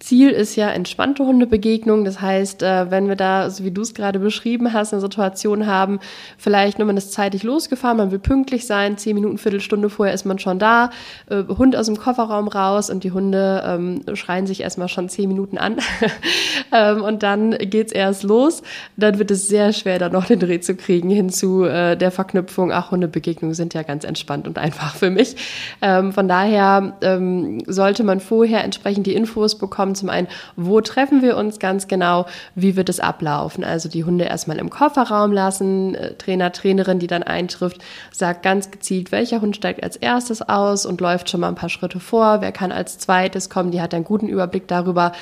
Ziel 0.00 0.30
ist 0.30 0.56
ja 0.56 0.68
entspannte 0.70 1.24
Hundebegegnung. 1.24 2.04
Das 2.04 2.20
heißt, 2.20 2.62
äh, 2.62 2.90
wenn 2.90 3.08
wir 3.08 3.16
da, 3.16 3.50
so 3.50 3.64
wie 3.64 3.70
du 3.70 3.82
es 3.82 3.94
gerade 3.94 4.18
beschrieben 4.18 4.72
hast, 4.72 4.92
eine 4.92 5.00
Situation 5.00 5.66
haben, 5.66 6.00
vielleicht 6.38 6.78
nur 6.78 6.86
man 6.86 6.96
ist 6.96 7.12
zeitig 7.12 7.42
losgefahren, 7.42 7.96
man 7.96 8.10
will 8.10 8.18
pünktlich 8.18 8.66
sein, 8.66 8.98
zehn 8.98 9.14
Minuten, 9.14 9.38
Viertelstunde 9.38 9.90
vorher 9.90 10.14
ist 10.14 10.24
man 10.24 10.38
schon 10.38 10.58
da, 10.58 10.90
äh, 11.30 11.42
Hund 11.44 11.76
aus 11.76 11.86
dem 11.86 11.96
Kofferraum 11.96 12.48
raus 12.48 12.90
und 12.90 13.04
die 13.04 13.12
Hunde 13.12 13.62
ähm, 13.66 14.02
schreien 14.14 14.46
sich 14.46 14.60
erstmal 14.60 14.88
schon 14.88 15.08
zehn 15.08 15.28
Minuten 15.28 15.58
an 15.58 15.76
ähm, 16.72 17.02
und 17.02 17.22
dann 17.22 17.52
geht's 17.52 17.92
erst 17.92 18.22
los. 18.22 18.62
Dann 18.96 19.18
wird 19.18 19.30
es 19.30 19.48
sehr 19.48 19.72
schwer, 19.72 19.98
da 19.98 20.08
noch 20.08 20.26
den 20.26 20.40
Dreh 20.40 20.60
zu 20.60 20.74
kriegen 20.74 21.10
hin 21.10 21.30
zu 21.30 21.64
äh, 21.64 21.96
der 21.96 22.10
Verknüpfung, 22.10 22.72
ach, 22.72 22.90
Hundebegegnungen 22.90 23.54
sind 23.54 23.74
ja 23.74 23.82
ganz 23.82 24.04
entspannt 24.04 24.46
und 24.46 24.58
einfach 24.58 24.94
für 24.94 25.10
mich. 25.10 25.36
Ähm, 25.82 26.12
von 26.12 26.28
daher 26.28 26.96
ähm, 27.00 27.62
sollte 27.66 28.04
man 28.04 28.20
vorher 28.20 28.64
entsprechend 28.64 29.06
die 29.06 29.14
Infos 29.14 29.56
bekommen, 29.58 29.85
kommen. 29.86 29.94
Zum 29.94 30.08
einen, 30.08 30.28
wo 30.56 30.80
treffen 30.80 31.22
wir 31.22 31.36
uns 31.36 31.58
ganz 31.58 31.86
genau? 31.88 32.26
Wie 32.54 32.76
wird 32.76 32.88
es 32.88 33.00
ablaufen? 33.00 33.64
Also 33.64 33.88
die 33.88 34.04
Hunde 34.04 34.24
erstmal 34.24 34.58
im 34.58 34.70
Kofferraum 34.70 35.32
lassen, 35.32 35.94
äh, 35.94 36.14
Trainer, 36.14 36.52
Trainerin, 36.52 36.98
die 36.98 37.06
dann 37.06 37.22
eintrifft, 37.22 37.82
sagt 38.10 38.42
ganz 38.42 38.70
gezielt, 38.70 39.12
welcher 39.12 39.40
Hund 39.40 39.56
steigt 39.56 39.82
als 39.82 39.96
erstes 39.96 40.42
aus 40.42 40.86
und 40.86 41.00
läuft 41.00 41.30
schon 41.30 41.40
mal 41.40 41.48
ein 41.48 41.54
paar 41.54 41.68
Schritte 41.68 42.00
vor. 42.00 42.40
Wer 42.40 42.52
kann 42.52 42.72
als 42.72 42.98
zweites 42.98 43.48
kommen? 43.48 43.70
Die 43.70 43.80
hat 43.80 43.94
einen 43.94 44.04
guten 44.04 44.28
Überblick 44.28 44.66
darüber, 44.68 45.12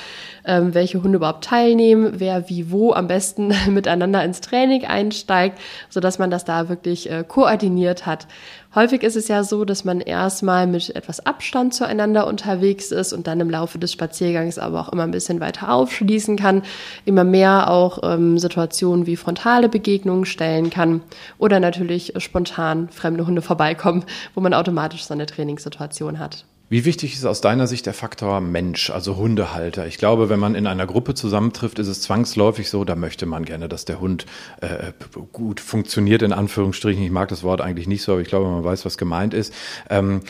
ähm, 0.45 0.73
welche 0.73 1.01
Hunde 1.01 1.17
überhaupt 1.17 1.43
teilnehmen, 1.43 2.13
wer 2.17 2.49
wie 2.49 2.71
wo 2.71 2.93
am 2.93 3.07
besten 3.07 3.53
miteinander 3.69 4.23
ins 4.23 4.41
Training 4.41 4.85
einsteigt, 4.85 5.59
sodass 5.89 6.19
man 6.19 6.31
das 6.31 6.45
da 6.45 6.69
wirklich 6.69 7.09
äh, 7.09 7.23
koordiniert 7.27 8.05
hat. 8.05 8.27
Häufig 8.75 9.03
ist 9.03 9.15
es 9.15 9.29
ja 9.29 9.45
so, 9.45 9.63
dass 9.63 9.85
man 9.85 10.01
erstmal 10.01 10.67
mit 10.67 10.93
etwas 10.97 11.25
Abstand 11.25 11.73
zueinander 11.73 12.27
unterwegs 12.27 12.91
ist 12.91 13.13
und 13.13 13.25
dann 13.25 13.39
im 13.39 13.49
Laufe 13.49 13.79
des 13.79 13.93
Spaziergangs 13.93 14.59
aber 14.59 14.81
auch 14.81 14.89
immer 14.89 15.03
ein 15.03 15.11
bisschen 15.11 15.39
weiter 15.39 15.71
aufschließen 15.71 16.35
kann, 16.35 16.61
immer 17.05 17.23
mehr 17.23 17.69
auch 17.71 17.99
ähm, 18.03 18.37
Situationen 18.37 19.07
wie 19.07 19.15
frontale 19.15 19.69
Begegnungen 19.69 20.25
stellen 20.25 20.69
kann 20.71 21.01
oder 21.37 21.61
natürlich 21.61 22.13
spontan 22.17 22.89
fremde 22.89 23.25
Hunde 23.25 23.41
vorbeikommen, 23.41 24.03
wo 24.33 24.41
man 24.41 24.53
automatisch 24.53 25.05
so 25.05 25.13
eine 25.13 25.25
Trainingssituation 25.25 26.19
hat. 26.19 26.43
Wie 26.67 26.83
wichtig 26.83 27.13
ist 27.13 27.25
aus 27.25 27.41
deiner 27.41 27.67
Sicht 27.67 27.85
der 27.85 27.93
Faktor 27.93 28.41
Mensch, 28.41 28.89
also 28.89 29.17
Hundehalter? 29.17 29.85
Ich 29.85 29.99
glaube, 29.99 30.29
wenn 30.29 30.39
man 30.39 30.55
in 30.55 30.65
einer 30.65 30.87
Gruppe 30.87 31.13
zusammentrifft, 31.13 31.77
ist 31.77 31.87
es 31.87 32.01
zwangsläufig 32.01 32.71
so, 32.71 32.83
da 32.83 32.95
möchte 32.95 33.27
man 33.27 33.45
gerne, 33.45 33.69
dass 33.69 33.85
der 33.85 33.99
Hund 33.99 34.25
äh, 34.61 34.91
gut 35.31 35.59
funktioniert, 35.59 36.23
in 36.23 36.33
Anführungsstrichen. 36.33 37.03
Ich 37.03 37.11
mag 37.11 37.29
das 37.29 37.43
Wort 37.43 37.61
eigentlich 37.61 37.85
nicht 37.85 38.01
so, 38.01 38.13
aber 38.13 38.21
ich 38.21 38.27
glaube, 38.29 38.49
man 38.49 38.63
weiß, 38.63 38.83
was 38.83 38.97
gemeint 38.97 39.35
ist. 39.35 39.53
Ähm, 39.91 40.21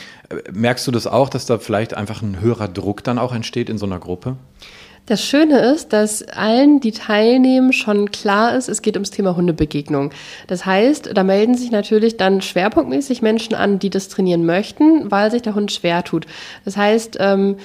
merkst 0.52 0.86
du 0.86 0.90
das 0.90 1.06
auch, 1.06 1.30
dass 1.30 1.46
da 1.46 1.58
vielleicht 1.58 1.94
einfach 1.94 2.20
ein 2.20 2.38
höherer 2.38 2.68
Druck 2.68 3.02
dann 3.02 3.18
auch 3.18 3.34
entsteht 3.34 3.70
in 3.70 3.78
so 3.78 3.86
einer 3.86 3.98
Gruppe? 3.98 4.36
Das 5.06 5.24
Schöne 5.24 5.60
ist, 5.60 5.92
dass 5.92 6.24
allen, 6.24 6.80
die 6.80 6.90
teilnehmen, 6.90 7.72
schon 7.72 8.10
klar 8.10 8.56
ist, 8.56 8.68
es 8.68 8.82
geht 8.82 8.96
ums 8.96 9.12
Thema 9.12 9.36
Hundebegegnung. 9.36 10.10
Das 10.48 10.66
heißt, 10.66 11.10
da 11.14 11.22
melden 11.22 11.54
sich 11.54 11.70
natürlich 11.70 12.16
dann 12.16 12.42
schwerpunktmäßig 12.42 13.22
Menschen 13.22 13.54
an, 13.54 13.78
die 13.78 13.88
das 13.88 14.08
trainieren 14.08 14.44
möchten, 14.44 15.08
weil 15.08 15.30
sich 15.30 15.42
der 15.42 15.54
Hund 15.54 15.70
schwer 15.70 16.02
tut. 16.02 16.26
Das 16.64 16.76
heißt, 16.76 17.18
ähm, 17.20 17.56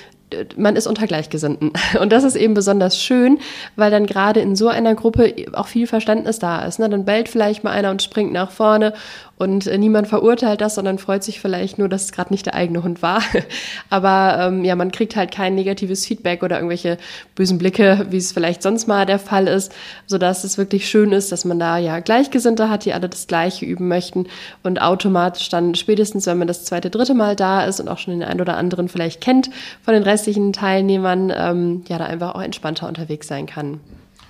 man 0.55 0.75
ist 0.75 0.87
unter 0.87 1.07
Gleichgesinnten. 1.07 1.71
Und 1.99 2.11
das 2.11 2.23
ist 2.23 2.35
eben 2.35 2.53
besonders 2.53 3.01
schön, 3.01 3.39
weil 3.75 3.91
dann 3.91 4.05
gerade 4.05 4.39
in 4.39 4.55
so 4.55 4.67
einer 4.67 4.95
Gruppe 4.95 5.33
auch 5.53 5.67
viel 5.67 5.87
Verständnis 5.87 6.39
da 6.39 6.65
ist. 6.65 6.79
Ne? 6.79 6.89
Dann 6.89 7.05
bellt 7.05 7.29
vielleicht 7.29 7.63
mal 7.63 7.71
einer 7.71 7.91
und 7.91 8.01
springt 8.01 8.33
nach 8.33 8.51
vorne 8.51 8.93
und 9.41 9.65
äh, 9.65 9.79
niemand 9.79 10.07
verurteilt 10.07 10.61
das, 10.61 10.75
sondern 10.75 10.99
freut 10.99 11.23
sich 11.23 11.41
vielleicht 11.41 11.79
nur, 11.79 11.89
dass 11.89 12.03
es 12.03 12.11
gerade 12.11 12.31
nicht 12.31 12.45
der 12.45 12.53
eigene 12.53 12.83
Hund 12.83 13.01
war. 13.01 13.23
Aber 13.89 14.37
ähm, 14.39 14.63
ja, 14.63 14.75
man 14.75 14.91
kriegt 14.91 15.15
halt 15.15 15.31
kein 15.31 15.55
negatives 15.55 16.05
Feedback 16.05 16.43
oder 16.43 16.57
irgendwelche 16.57 16.99
bösen 17.33 17.57
Blicke, 17.57 18.05
wie 18.11 18.17
es 18.17 18.33
vielleicht 18.33 18.61
sonst 18.61 18.87
mal 18.87 19.07
der 19.07 19.17
Fall 19.17 19.47
ist, 19.47 19.73
sodass 20.05 20.43
es 20.43 20.59
wirklich 20.59 20.87
schön 20.87 21.11
ist, 21.11 21.31
dass 21.31 21.43
man 21.43 21.57
da 21.57 21.79
ja 21.79 22.01
Gleichgesinnte 22.01 22.69
hat, 22.69 22.85
die 22.85 22.93
alle 22.93 23.09
das 23.09 23.25
Gleiche 23.25 23.65
üben 23.65 23.87
möchten 23.87 24.27
und 24.61 24.79
automatisch 24.79 25.49
dann 25.49 25.73
spätestens, 25.73 26.27
wenn 26.27 26.37
man 26.37 26.47
das 26.47 26.63
zweite, 26.65 26.91
dritte 26.91 27.15
Mal 27.15 27.35
da 27.35 27.65
ist 27.65 27.79
und 27.79 27.87
auch 27.87 27.97
schon 27.97 28.13
den 28.13 28.23
einen 28.23 28.41
oder 28.41 28.57
anderen 28.57 28.89
vielleicht 28.89 29.21
kennt 29.21 29.49
von 29.81 29.95
den 29.95 30.03
restlichen 30.21 30.53
Teilnehmern, 30.53 31.33
ähm, 31.35 31.83
ja, 31.87 31.97
da 31.97 32.05
einfach 32.05 32.35
auch 32.35 32.41
entspannter 32.41 32.87
unterwegs 32.87 33.27
sein 33.27 33.47
kann. 33.47 33.79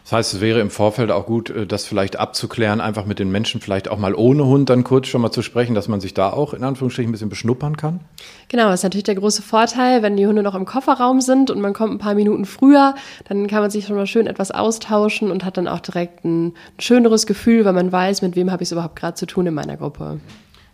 Das 0.06 0.14
heißt, 0.14 0.34
es 0.36 0.42
wäre 0.42 0.60
im 0.62 0.70
Vorfeld 0.70 1.12
auch 1.12 1.26
gut, 1.26 1.50
äh, 1.50 1.68
das 1.68 1.86
vielleicht 1.86 2.18
abzuklären, 2.18 2.80
einfach 2.80 3.06
mit 3.06 3.20
den 3.20 3.30
Menschen 3.30 3.60
vielleicht 3.60 3.90
auch 3.90 3.98
mal 3.98 4.16
ohne 4.16 4.46
Hund 4.46 4.70
dann 4.70 4.86
kurz 4.86 5.08
schon 5.08 5.22
mal 5.22 5.32
zu 5.32 5.42
sprechen, 5.42 5.76
dass 5.76 5.90
man 5.90 6.00
sich 6.00 6.14
da 6.14 6.32
auch 6.32 6.54
in 6.54 6.64
Anführungsstrichen 6.64 7.10
ein 7.10 7.12
bisschen 7.12 7.30
beschnuppern 7.30 7.76
kann? 7.76 8.00
Genau, 8.48 8.70
das 8.70 8.80
ist 8.80 8.84
natürlich 8.84 9.04
der 9.04 9.16
große 9.16 9.42
Vorteil, 9.42 10.02
wenn 10.02 10.16
die 10.16 10.28
Hunde 10.28 10.44
noch 10.44 10.56
im 10.56 10.66
Kofferraum 10.66 11.20
sind 11.20 11.52
und 11.52 11.60
man 11.60 11.74
kommt 11.74 11.94
ein 11.94 12.00
paar 12.00 12.16
Minuten 12.16 12.46
früher, 12.46 12.96
dann 13.28 13.48
kann 13.48 13.62
man 13.62 13.70
sich 13.70 13.86
schon 13.86 13.98
mal 13.98 14.08
schön 14.08 14.28
etwas 14.28 14.52
austauschen 14.52 15.30
und 15.30 15.44
hat 15.44 15.58
dann 15.58 15.68
auch 15.68 15.82
direkt 15.82 16.24
ein 16.24 16.54
schöneres 16.80 17.26
Gefühl, 17.26 17.66
weil 17.66 17.74
man 17.74 17.92
weiß, 17.92 18.22
mit 18.22 18.38
wem 18.38 18.50
habe 18.50 18.64
ich 18.64 18.68
es 18.68 18.72
überhaupt 18.72 18.96
gerade 18.96 19.16
zu 19.16 19.26
tun 19.26 19.46
in 19.46 19.54
meiner 19.54 19.76
Gruppe. 19.76 20.20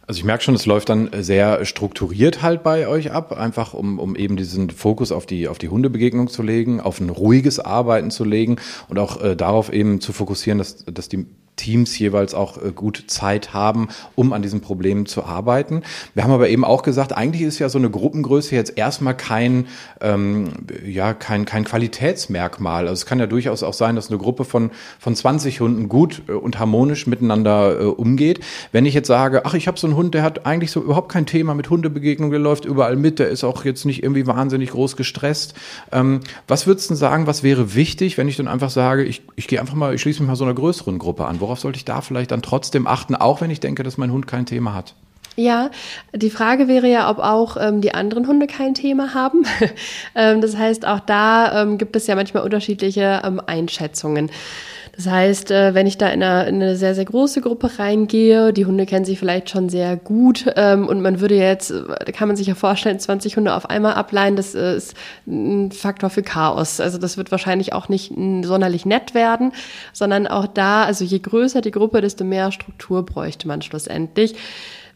Also 0.08 0.20
ich 0.20 0.24
merke 0.24 0.42
schon, 0.42 0.56
es 0.56 0.66
läuft 0.66 0.88
dann 0.88 1.10
sehr 1.20 1.66
strukturiert 1.66 2.42
halt 2.42 2.64
bei 2.64 2.88
euch 2.88 3.12
ab, 3.12 3.34
einfach 3.34 3.74
um, 3.74 4.00
um 4.00 4.16
eben 4.16 4.38
diesen 4.38 4.70
Fokus 4.70 5.12
auf 5.12 5.26
die, 5.26 5.50
auf 5.50 5.58
die 5.58 5.68
Hundebegegnung 5.68 6.30
zu 6.30 6.44
legen, 6.44 6.80
auf 6.80 7.02
ein 7.02 7.10
ruhiges 7.10 7.60
Arbeiten 7.60 8.10
zu 8.10 8.24
legen 8.24 8.56
und 8.88 9.00
auch 9.00 9.22
äh, 9.22 9.36
darauf 9.36 9.72
eben 9.72 10.00
zu 10.00 10.14
fokussieren, 10.14 10.60
dass, 10.60 10.86
dass 10.86 11.10
die 11.10 11.26
Teams 11.58 11.98
jeweils 12.00 12.34
auch 12.34 12.58
äh, 12.58 12.72
gut 12.72 13.04
Zeit 13.08 13.54
haben, 13.54 13.90
um 14.16 14.32
an 14.32 14.42
diesen 14.42 14.62
Problemen 14.62 15.06
zu 15.06 15.26
arbeiten. 15.26 15.84
Wir 16.14 16.24
haben 16.24 16.32
aber 16.32 16.48
eben 16.48 16.64
auch 16.64 16.84
gesagt, 16.84 17.12
eigentlich 17.12 17.42
ist 17.42 17.60
ja 17.60 17.68
so 17.68 17.78
eine 17.78 17.90
Gruppengröße 17.90 18.56
jetzt 18.56 18.78
erstmal 18.78 19.18
kein, 19.18 19.68
ähm, 20.00 20.52
ja, 20.86 21.14
kein, 21.14 21.46
kein 21.46 21.66
Qualitätsmerkmal. 21.66 22.88
Also 22.88 22.94
es 22.94 23.06
kann 23.06 23.20
ja 23.20 23.28
durchaus 23.28 23.64
auch 23.64 23.74
sein, 23.74 23.96
dass 23.96 24.10
eine 24.10 24.18
Gruppe 24.18 24.46
von, 24.46 24.72
von 25.00 25.16
20 25.16 25.60
Hunden 25.60 25.90
gut 25.90 26.22
äh, 26.30 26.32
und 26.32 26.60
harmonisch 26.60 27.08
miteinander 27.08 27.80
äh, 27.80 27.84
umgeht. 27.86 28.40
Wenn 28.72 28.86
ich 28.86 28.94
jetzt 28.94 29.08
sage, 29.08 29.46
ach, 29.46 29.56
ich 29.56 29.68
habe 29.68 29.80
so 29.80 29.88
einen 29.88 29.96
Hund, 29.96 30.14
der 30.14 30.24
hat 30.24 30.46
eigentlich 30.46 30.72
so 30.72 30.82
überhaupt 30.82 31.12
kein 31.12 31.26
Thema 31.26 31.56
mit 31.56 31.70
Hundebegegnung, 31.70 32.30
der 32.30 32.40
läuft 32.40 32.66
überall 32.66 32.96
mit, 32.96 33.20
der 33.20 33.30
ist 33.30 33.44
auch 33.44 33.66
jetzt 33.66 33.86
nicht 33.86 34.04
irgendwie 34.04 34.28
wahnsinnig 34.28 34.70
groß 34.72 34.96
gestresst. 34.96 35.56
Ähm, 35.92 36.20
was 36.48 36.68
würdest 36.68 36.92
du 36.92 36.96
sagen, 36.96 37.28
was 37.28 37.44
wäre 37.44 37.74
wichtig, 37.74 38.18
wenn 38.18 38.28
ich 38.28 38.38
dann 38.38 38.48
einfach 38.48 38.70
sage, 38.70 39.04
ich, 39.04 39.24
ich 39.36 39.48
gehe 39.48 39.60
einfach 39.60 39.74
mal, 39.74 39.96
ich 39.96 40.02
schließe 40.02 40.22
mich 40.22 40.28
mal 40.28 40.36
so 40.36 40.46
einer 40.46 40.54
größeren 40.54 41.00
Gruppe 41.00 41.26
an? 41.26 41.42
Worauf 41.48 41.60
sollte 41.62 41.78
ich 41.78 41.86
da 41.86 42.02
vielleicht 42.02 42.32
dann 42.32 42.42
trotzdem 42.42 42.88
achten, 42.88 43.16
auch 43.16 43.40
wenn 43.40 43.50
ich 43.50 43.62
denke, 43.62 43.84
dass 43.84 43.98
mein 43.98 44.12
Hund 44.12 44.28
kein 44.28 44.46
Thema 44.46 44.74
hat? 44.74 44.96
Ja, 45.38 45.70
die 46.14 46.30
Frage 46.30 46.68
wäre 46.68 46.90
ja, 46.90 47.10
ob 47.10 47.20
auch 47.20 47.56
ähm, 47.58 47.80
die 47.80 47.94
anderen 47.94 48.28
Hunde 48.28 48.48
kein 48.48 48.74
Thema 48.74 49.14
haben. 49.14 49.46
ähm, 50.16 50.42
das 50.42 50.58
heißt, 50.58 50.86
auch 50.86 51.00
da 51.00 51.62
ähm, 51.62 51.78
gibt 51.78 51.96
es 51.96 52.08
ja 52.08 52.16
manchmal 52.16 52.44
unterschiedliche 52.44 53.22
ähm, 53.24 53.40
Einschätzungen. 53.46 54.30
Das 54.98 55.06
heißt, 55.06 55.52
äh, 55.52 55.76
wenn 55.76 55.86
ich 55.86 56.00
da 56.00 56.10
in 56.10 56.24
eine, 56.24 56.50
in 56.50 56.56
eine, 56.56 56.76
sehr, 56.76 56.96
sehr 56.96 57.06
große 57.06 57.42
Gruppe 57.42 57.78
reingehe, 57.78 58.52
die 58.52 58.66
Hunde 58.66 58.88
kennen 58.88 59.06
sich 59.06 59.20
vielleicht 59.20 59.52
schon 59.52 59.70
sehr 59.70 59.96
gut 59.96 60.52
ähm, 60.56 60.88
und 60.88 61.02
man 61.02 61.22
würde 61.22 61.36
jetzt, 61.36 61.70
da 61.72 62.12
kann 62.12 62.28
man 62.28 62.36
sich 62.36 62.48
ja 62.48 62.56
vorstellen, 62.56 63.00
20 63.00 63.38
Hunde 63.38 63.54
auf 63.54 63.70
einmal 63.70 63.94
ableihen, 63.94 64.36
das 64.36 64.56
äh, 64.56 64.76
ist 64.76 64.96
ein 65.28 65.72
Faktor 65.72 66.10
für 66.10 66.24
Chaos. 66.24 66.80
Also 66.80 66.98
das 66.98 67.16
wird 67.16 67.30
wahrscheinlich 67.30 67.74
auch 67.74 67.90
nicht 67.90 68.12
sonderlich 68.42 68.88
nett 68.88 69.14
werden, 69.14 69.52
sondern 69.94 70.26
auch 70.26 70.48
da, 70.48 70.86
also 70.86 71.06
je 71.06 71.20
größer 71.20 71.62
die 71.62 71.72
Gruppe, 71.72 72.02
desto 72.02 72.24
mehr 72.24 72.52
Struktur 72.52 73.06
bräuchte 73.06 73.48
man 73.48 73.62
schlussendlich 73.62 74.34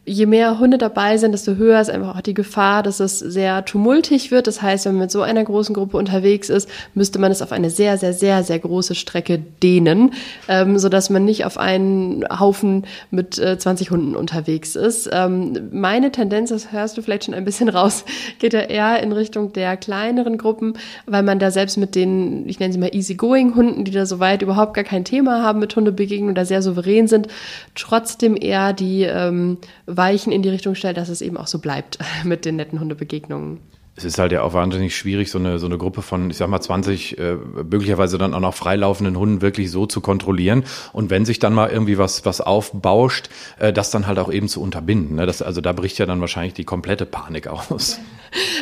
je 0.03 0.25
mehr 0.25 0.57
Hunde 0.57 0.79
dabei 0.79 1.17
sind, 1.17 1.31
desto 1.31 1.55
höher 1.55 1.79
ist 1.79 1.91
einfach 1.91 2.15
auch 2.15 2.21
die 2.21 2.33
Gefahr, 2.33 2.81
dass 2.81 2.99
es 2.99 3.19
sehr 3.19 3.63
tumultig 3.65 4.31
wird. 4.31 4.47
Das 4.47 4.59
heißt, 4.61 4.85
wenn 4.85 4.93
man 4.93 5.01
mit 5.01 5.11
so 5.11 5.21
einer 5.21 5.43
großen 5.43 5.75
Gruppe 5.75 5.97
unterwegs 5.97 6.49
ist, 6.49 6.67
müsste 6.95 7.19
man 7.19 7.31
es 7.31 7.43
auf 7.43 7.51
eine 7.51 7.69
sehr, 7.69 7.99
sehr, 7.99 8.13
sehr, 8.13 8.43
sehr 8.43 8.57
große 8.57 8.95
Strecke 8.95 9.37
dehnen, 9.61 10.13
ähm, 10.47 10.79
sodass 10.79 11.11
man 11.11 11.23
nicht 11.23 11.45
auf 11.45 11.59
einen 11.59 12.25
Haufen 12.39 12.87
mit 13.11 13.37
äh, 13.37 13.59
20 13.59 13.91
Hunden 13.91 14.15
unterwegs 14.15 14.75
ist. 14.75 15.07
Ähm, 15.13 15.69
meine 15.71 16.11
Tendenz, 16.11 16.49
das 16.49 16.71
hörst 16.71 16.97
du 16.97 17.03
vielleicht 17.03 17.25
schon 17.25 17.35
ein 17.35 17.45
bisschen 17.45 17.69
raus, 17.69 18.03
geht 18.39 18.53
ja 18.53 18.61
eher 18.61 19.03
in 19.03 19.11
Richtung 19.11 19.53
der 19.53 19.77
kleineren 19.77 20.39
Gruppen, 20.39 20.73
weil 21.05 21.21
man 21.21 21.37
da 21.37 21.51
selbst 21.51 21.77
mit 21.77 21.93
den, 21.93 22.49
ich 22.49 22.59
nenne 22.59 22.73
sie 22.73 22.79
mal 22.79 22.93
Easygoing-Hunden, 22.93 23.85
die 23.85 23.91
da 23.91 24.07
soweit 24.07 24.41
überhaupt 24.41 24.73
gar 24.73 24.83
kein 24.83 25.05
Thema 25.05 25.43
haben 25.43 25.59
mit 25.59 25.75
Hundebegegnungen, 25.75 26.33
da 26.33 26.43
sehr 26.43 26.63
souverän 26.63 27.07
sind, 27.07 27.27
trotzdem 27.75 28.35
eher 28.35 28.73
die 28.73 29.03
ähm, 29.03 29.59
Weichen 29.97 30.31
in 30.31 30.41
die 30.41 30.49
Richtung 30.49 30.75
stellt, 30.75 30.97
dass 30.97 31.09
es 31.09 31.21
eben 31.21 31.37
auch 31.37 31.47
so 31.47 31.59
bleibt 31.59 31.99
mit 32.23 32.45
den 32.45 32.55
netten 32.55 32.79
Hundebegegnungen. 32.79 33.59
Es 33.93 34.05
ist 34.05 34.17
halt 34.17 34.31
ja 34.31 34.41
auch 34.41 34.53
wahnsinnig 34.53 34.95
schwierig, 34.95 35.29
so 35.29 35.37
eine, 35.37 35.59
so 35.59 35.65
eine 35.65 35.77
Gruppe 35.77 36.01
von, 36.01 36.29
ich 36.29 36.37
sag 36.37 36.47
mal, 36.47 36.61
20 36.61 37.19
äh, 37.19 37.35
möglicherweise 37.69 38.17
dann 38.17 38.33
auch 38.33 38.39
noch 38.39 38.53
freilaufenden 38.53 39.17
Hunden 39.17 39.41
wirklich 39.41 39.69
so 39.69 39.85
zu 39.85 39.99
kontrollieren. 39.99 40.63
Und 40.93 41.09
wenn 41.09 41.25
sich 41.25 41.39
dann 41.39 41.53
mal 41.53 41.69
irgendwie 41.69 41.97
was, 41.97 42.25
was 42.25 42.39
aufbauscht, 42.39 43.29
äh, 43.59 43.73
das 43.73 43.91
dann 43.91 44.07
halt 44.07 44.17
auch 44.17 44.31
eben 44.31 44.47
zu 44.47 44.61
unterbinden. 44.61 45.17
Ne? 45.17 45.25
Das, 45.25 45.41
also 45.41 45.59
da 45.59 45.73
bricht 45.73 45.99
ja 45.99 46.05
dann 46.05 46.21
wahrscheinlich 46.21 46.53
die 46.53 46.63
komplette 46.63 47.05
Panik 47.05 47.47
aus. 47.47 47.99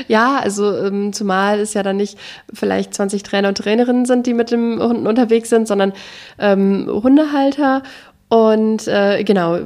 Ja, 0.07 0.39
also 0.39 0.75
ähm, 0.75 1.13
zumal 1.13 1.59
es 1.59 1.75
ja 1.75 1.83
dann 1.83 1.97
nicht 1.97 2.17
vielleicht 2.51 2.95
20 2.95 3.21
Trainer 3.21 3.49
und 3.49 3.57
Trainerinnen 3.59 4.05
sind, 4.05 4.25
die 4.25 4.33
mit 4.33 4.49
dem 4.49 4.81
Hunden 4.81 5.05
unterwegs 5.05 5.49
sind, 5.49 5.67
sondern 5.67 5.93
ähm, 6.39 6.87
Hundehalter 6.87 7.83
und 8.29 8.87
äh, 8.87 9.23
genau, 9.23 9.57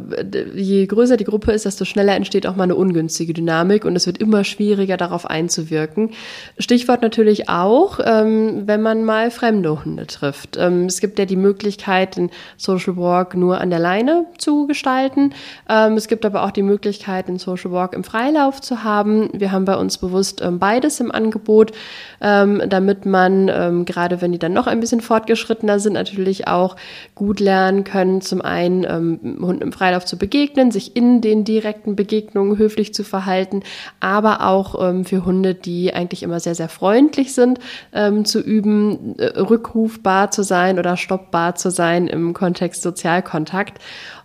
je 0.55 0.85
größer 0.85 1.17
die 1.17 1.25
Gruppe 1.25 1.51
ist, 1.51 1.65
desto 1.65 1.83
schneller 1.83 2.15
entsteht 2.15 2.47
auch 2.47 2.55
mal 2.55 2.63
eine 2.63 2.75
ungünstige 2.75 3.33
Dynamik 3.33 3.83
und 3.83 3.93
es 3.97 4.07
wird 4.07 4.19
immer 4.19 4.45
schwieriger, 4.45 4.95
darauf 4.95 5.29
einzuwirken. 5.29 6.11
Stichwort 6.57 7.01
natürlich 7.01 7.49
auch, 7.49 7.99
ähm, 8.01 8.63
wenn 8.65 8.81
man 8.81 9.03
mal 9.03 9.31
fremde 9.31 9.83
Hunde 9.83 10.07
trifft. 10.07 10.55
Ähm, 10.57 10.85
es 10.85 11.01
gibt 11.01 11.19
ja 11.19 11.25
die 11.25 11.35
Möglichkeit, 11.35 12.15
den 12.15 12.29
Social 12.55 12.95
Walk 12.95 13.35
nur 13.35 13.59
an 13.59 13.69
der 13.69 13.79
Leine 13.79 14.27
zu 14.37 14.65
gestalten. 14.65 15.33
Ähm, 15.67 15.97
es 15.97 16.07
gibt 16.07 16.25
aber 16.25 16.45
auch 16.45 16.51
die 16.51 16.63
Möglichkeit, 16.63 17.27
den 17.27 17.39
Social 17.39 17.73
Walk 17.73 17.91
im 17.91 18.05
Freilauf 18.05 18.61
zu 18.61 18.85
haben. 18.85 19.29
Wir 19.33 19.51
haben 19.51 19.65
bei 19.65 19.75
uns 19.75 19.97
bewusst 19.97 20.41
ähm, 20.41 20.59
beides 20.59 21.01
im 21.01 21.11
Angebot, 21.11 21.73
ähm, 22.21 22.61
damit 22.69 23.05
man, 23.05 23.51
ähm, 23.53 23.83
gerade 23.83 24.21
wenn 24.21 24.31
die 24.31 24.39
dann 24.39 24.53
noch 24.53 24.67
ein 24.67 24.79
bisschen 24.79 25.01
fortgeschrittener 25.01 25.79
sind, 25.79 25.93
natürlich 25.93 26.47
auch 26.47 26.77
gut 27.13 27.41
lernen 27.41 27.83
können, 27.83 28.21
zum 28.21 28.41
einen 28.41 28.52
einen 28.53 28.85
ähm, 28.85 29.39
Hund 29.41 29.61
im 29.61 29.71
Freilauf 29.71 30.05
zu 30.05 30.17
begegnen, 30.17 30.71
sich 30.71 30.95
in 30.95 31.21
den 31.21 31.43
direkten 31.43 31.95
Begegnungen 31.95 32.57
höflich 32.57 32.93
zu 32.93 33.03
verhalten, 33.03 33.63
aber 33.99 34.47
auch 34.47 34.87
ähm, 34.87 35.03
für 35.03 35.25
Hunde, 35.25 35.55
die 35.55 35.93
eigentlich 35.93 36.23
immer 36.23 36.39
sehr, 36.39 36.55
sehr 36.55 36.69
freundlich 36.69 37.33
sind, 37.33 37.59
ähm, 37.91 38.25
zu 38.25 38.39
üben, 38.39 39.17
äh, 39.17 39.39
rückrufbar 39.39 40.31
zu 40.31 40.43
sein 40.43 40.79
oder 40.79 40.95
stoppbar 40.95 41.55
zu 41.55 41.71
sein 41.71 42.07
im 42.07 42.33
Kontext 42.33 42.83
Sozialkontakt. 42.83 43.79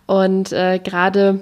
Und 0.05 0.53
äh, 0.53 0.79
gerade 0.79 1.41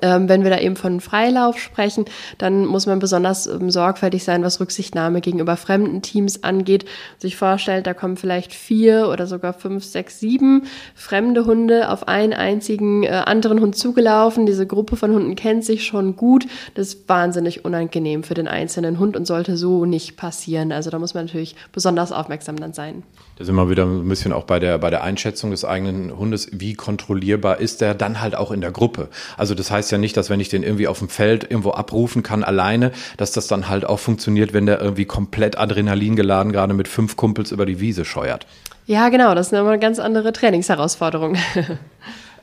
wenn 0.00 0.42
wir 0.42 0.50
da 0.50 0.58
eben 0.58 0.76
von 0.76 1.00
Freilauf 1.00 1.58
sprechen, 1.58 2.04
dann 2.38 2.66
muss 2.66 2.86
man 2.86 2.98
besonders 2.98 3.46
ähm, 3.46 3.70
sorgfältig 3.70 4.24
sein, 4.24 4.42
was 4.42 4.60
Rücksichtnahme 4.60 5.20
gegenüber 5.20 5.56
fremden 5.56 6.02
Teams 6.02 6.42
angeht. 6.44 6.84
Sich 7.18 7.36
vorstellt, 7.36 7.86
da 7.86 7.94
kommen 7.94 8.16
vielleicht 8.16 8.54
vier 8.54 9.08
oder 9.08 9.26
sogar 9.26 9.52
fünf, 9.52 9.84
sechs, 9.84 10.20
sieben 10.20 10.66
fremde 10.94 11.46
Hunde 11.46 11.90
auf 11.90 12.08
einen 12.08 12.32
einzigen 12.32 13.04
äh, 13.04 13.08
anderen 13.08 13.60
Hund 13.60 13.76
zugelaufen. 13.76 14.46
Diese 14.46 14.66
Gruppe 14.66 14.96
von 14.96 15.12
Hunden 15.12 15.36
kennt 15.36 15.64
sich 15.64 15.84
schon 15.84 16.16
gut. 16.16 16.46
Das 16.74 16.88
ist 16.88 17.08
wahnsinnig 17.08 17.64
unangenehm 17.64 18.22
für 18.22 18.34
den 18.34 18.48
einzelnen 18.48 18.98
Hund 18.98 19.16
und 19.16 19.26
sollte 19.26 19.56
so 19.56 19.84
nicht 19.84 20.16
passieren. 20.16 20.72
Also 20.72 20.90
da 20.90 20.98
muss 20.98 21.14
man 21.14 21.26
natürlich 21.26 21.56
besonders 21.72 22.12
aufmerksam 22.12 22.56
dann 22.56 22.72
sein. 22.72 23.02
Da 23.38 23.44
sind 23.44 23.54
wir 23.54 23.68
wieder 23.68 23.84
ein 23.84 24.08
bisschen 24.08 24.32
auch 24.32 24.44
bei 24.44 24.58
der, 24.58 24.78
bei 24.78 24.90
der 24.90 25.02
Einschätzung 25.02 25.50
des 25.50 25.64
eigenen 25.64 26.16
Hundes. 26.16 26.48
Wie 26.52 26.74
kontrollierbar 26.74 27.60
ist 27.60 27.80
der 27.80 27.94
dann 27.94 28.20
halt 28.20 28.34
auch 28.34 28.50
in 28.50 28.60
der 28.60 28.70
Gruppe? 28.70 29.08
Also 29.36 29.54
das 29.54 29.70
heißt 29.70 29.85
ja 29.90 29.98
nicht, 29.98 30.16
dass 30.16 30.30
wenn 30.30 30.40
ich 30.40 30.48
den 30.48 30.62
irgendwie 30.62 30.88
auf 30.88 30.98
dem 30.98 31.08
Feld 31.08 31.44
irgendwo 31.44 31.70
abrufen 31.70 32.22
kann 32.22 32.44
alleine, 32.44 32.92
dass 33.16 33.32
das 33.32 33.46
dann 33.46 33.68
halt 33.68 33.84
auch 33.84 33.98
funktioniert, 33.98 34.52
wenn 34.52 34.66
der 34.66 34.80
irgendwie 34.80 35.04
komplett 35.04 35.58
Adrenalin 35.58 36.16
geladen 36.16 36.52
gerade 36.52 36.74
mit 36.74 36.88
fünf 36.88 37.16
Kumpels 37.16 37.52
über 37.52 37.66
die 37.66 37.80
Wiese 37.80 38.04
scheuert. 38.04 38.46
Ja, 38.86 39.08
genau. 39.08 39.34
Das 39.34 39.48
ist 39.48 39.54
eine 39.54 39.78
ganz 39.78 39.98
andere 39.98 40.32
Trainingsherausforderung. 40.32 41.36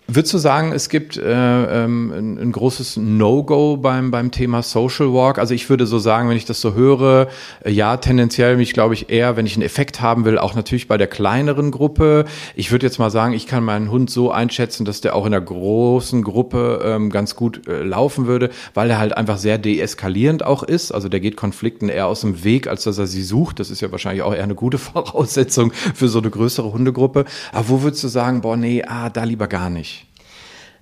Würdest 0.08 0.34
du 0.34 0.38
sagen, 0.38 0.74
es 0.74 0.90
gibt 0.90 1.16
äh, 1.16 1.84
ähm, 1.84 2.12
ein, 2.12 2.52
großes 2.52 2.98
No-Go 2.98 3.78
beim, 3.78 4.12
beim 4.12 4.32
Thema 4.32 4.62
Social 4.62 5.14
Walk? 5.14 5.40
Also 5.40 5.54
ich 5.54 5.70
würde 5.70 5.86
so 5.86 5.98
sagen, 5.98 6.28
wenn 6.28 6.36
ich 6.36 6.44
das 6.44 6.60
so 6.60 6.74
höre, 6.74 7.30
äh, 7.64 7.72
ja, 7.72 7.96
tendenziell 7.96 8.58
mich, 8.58 8.74
glaube 8.74 8.96
ich, 8.96 9.10
eher, 9.10 9.38
wenn 9.38 9.46
ich 9.46 9.56
einen 9.56 9.64
Effekt 9.64 10.02
haben 10.02 10.26
will, 10.26 10.38
auch 10.38 10.56
natürlich 10.56 10.90
bei 10.90 10.98
der 10.98 11.08
kleineren 11.08 11.72
Gruppe. 11.72 12.26
Ich 12.54 12.70
würde 12.70 12.86
jetzt 12.86 13.00
mal 13.00 13.12
sagen, 13.12 13.32
ich 13.32 13.48
kann 13.48 13.64
meinen 13.64 13.90
Hund 13.90 14.10
so 14.10 14.30
einschätzen, 14.30 14.84
dass 14.84 15.00
der 15.00 15.16
auch 15.16 15.26
in 15.26 15.32
der 15.32 15.40
großen 15.40 16.22
Gruppe 16.22 16.82
ähm, 16.84 17.10
ganz 17.10 17.38
gut 17.38 17.66
äh, 17.70 17.82
laufen 17.82 18.28
würde, 18.28 18.50
weil 18.74 18.90
er 18.90 19.00
halt 19.00 19.16
einfach 19.16 19.38
sehr 19.38 19.58
deeskalierend 19.58 20.46
auch 20.46 20.64
ist. 20.64 20.92
Also 20.92 21.08
der 21.08 21.22
geht 21.22 21.38
Konflikten 21.38 21.88
eher 21.88 22.08
aus 22.08 22.22
dem 22.22 22.44
Weg, 22.44 22.68
als 22.68 22.84
dass 22.84 22.98
er 22.98 23.08
sie 23.08 23.24
sucht. 23.24 23.62
Das 23.62 23.70
ist 23.70 23.80
ja 23.80 23.90
wahrscheinlich 23.94 24.24
auch 24.24 24.36
eher 24.36 24.44
eine 24.44 24.56
gute 24.56 24.78
Voraussetzung 24.80 25.72
für 25.72 26.10
so 26.10 26.20
eine 26.20 26.30
größere 26.30 26.74
Hundegruppe. 26.74 27.24
Aber 27.54 27.70
wo 27.70 27.84
würdest 27.84 28.04
du 28.04 28.10
sagen, 28.10 28.42
boah, 28.42 28.58
nee, 28.58 28.84
ah, 28.86 29.10
da 29.10 29.24
lieber 29.24 29.48
gar 29.48 29.70
nicht? 29.70 29.93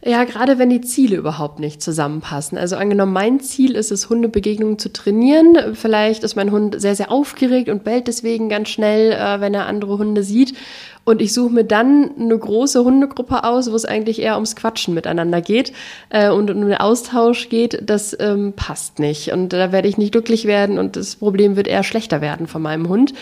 Ja, 0.04 0.24
gerade 0.24 0.58
wenn 0.58 0.72
die 0.72 0.82
Ziele 0.82 1.16
überhaupt 1.16 1.60
nicht 1.60 1.80
zusammenpassen. 1.80 2.58
Also 2.58 2.76
angenommen, 2.76 3.14
mein 3.14 3.40
Ziel 3.40 3.76
ist 3.76 3.92
es, 3.92 4.10
Hundebegegnungen 4.10 4.80
zu 4.80 4.92
trainieren. 4.92 5.76
Vielleicht 5.76 6.24
ist 6.24 6.36
mein 6.36 6.52
Hund 6.52 6.82
sehr, 6.82 6.96
sehr 6.96 7.12
aufgeregt 7.12 7.70
und 7.70 7.84
bellt 7.84 8.08
deswegen 8.08 8.50
ganz 8.50 8.70
schnell, 8.70 9.12
äh, 9.12 9.40
wenn 9.42 9.54
er 9.54 9.68
andere 9.68 10.00
Hunde 10.00 10.24
sieht. 10.24 10.56
Und 11.04 11.22
ich 11.22 11.34
suche 11.34 11.54
mir 11.54 11.66
dann 11.66 12.12
eine 12.20 12.36
große 12.36 12.84
Hundegruppe 12.84 13.44
aus, 13.44 13.72
wo 13.72 13.76
es 13.76 13.86
eigentlich 13.86 14.20
eher 14.20 14.36
ums 14.36 14.56
Quatschen 14.56 14.96
miteinander 14.96 15.40
geht 15.40 15.72
äh, 16.10 16.32
und 16.32 16.50
um 16.50 16.62
den 16.62 16.78
Austausch 16.78 17.50
geht. 17.50 17.84
Das 17.88 18.18
ähm, 18.20 18.54
passt 18.56 18.98
nicht. 18.98 19.32
Und 19.32 19.54
da 19.54 19.72
werde 19.72 19.88
ich 19.88 20.00
nicht 20.00 20.14
glücklich 20.14 20.46
werden 20.46 20.80
und 20.80 20.96
das 20.96 21.18
Problem 21.18 21.56
wird 21.56 21.68
eher 21.68 21.84
schlechter 21.84 22.22
werden 22.22 22.48
von 22.48 22.64
meinem 22.64 22.90
Hund. 22.90 23.14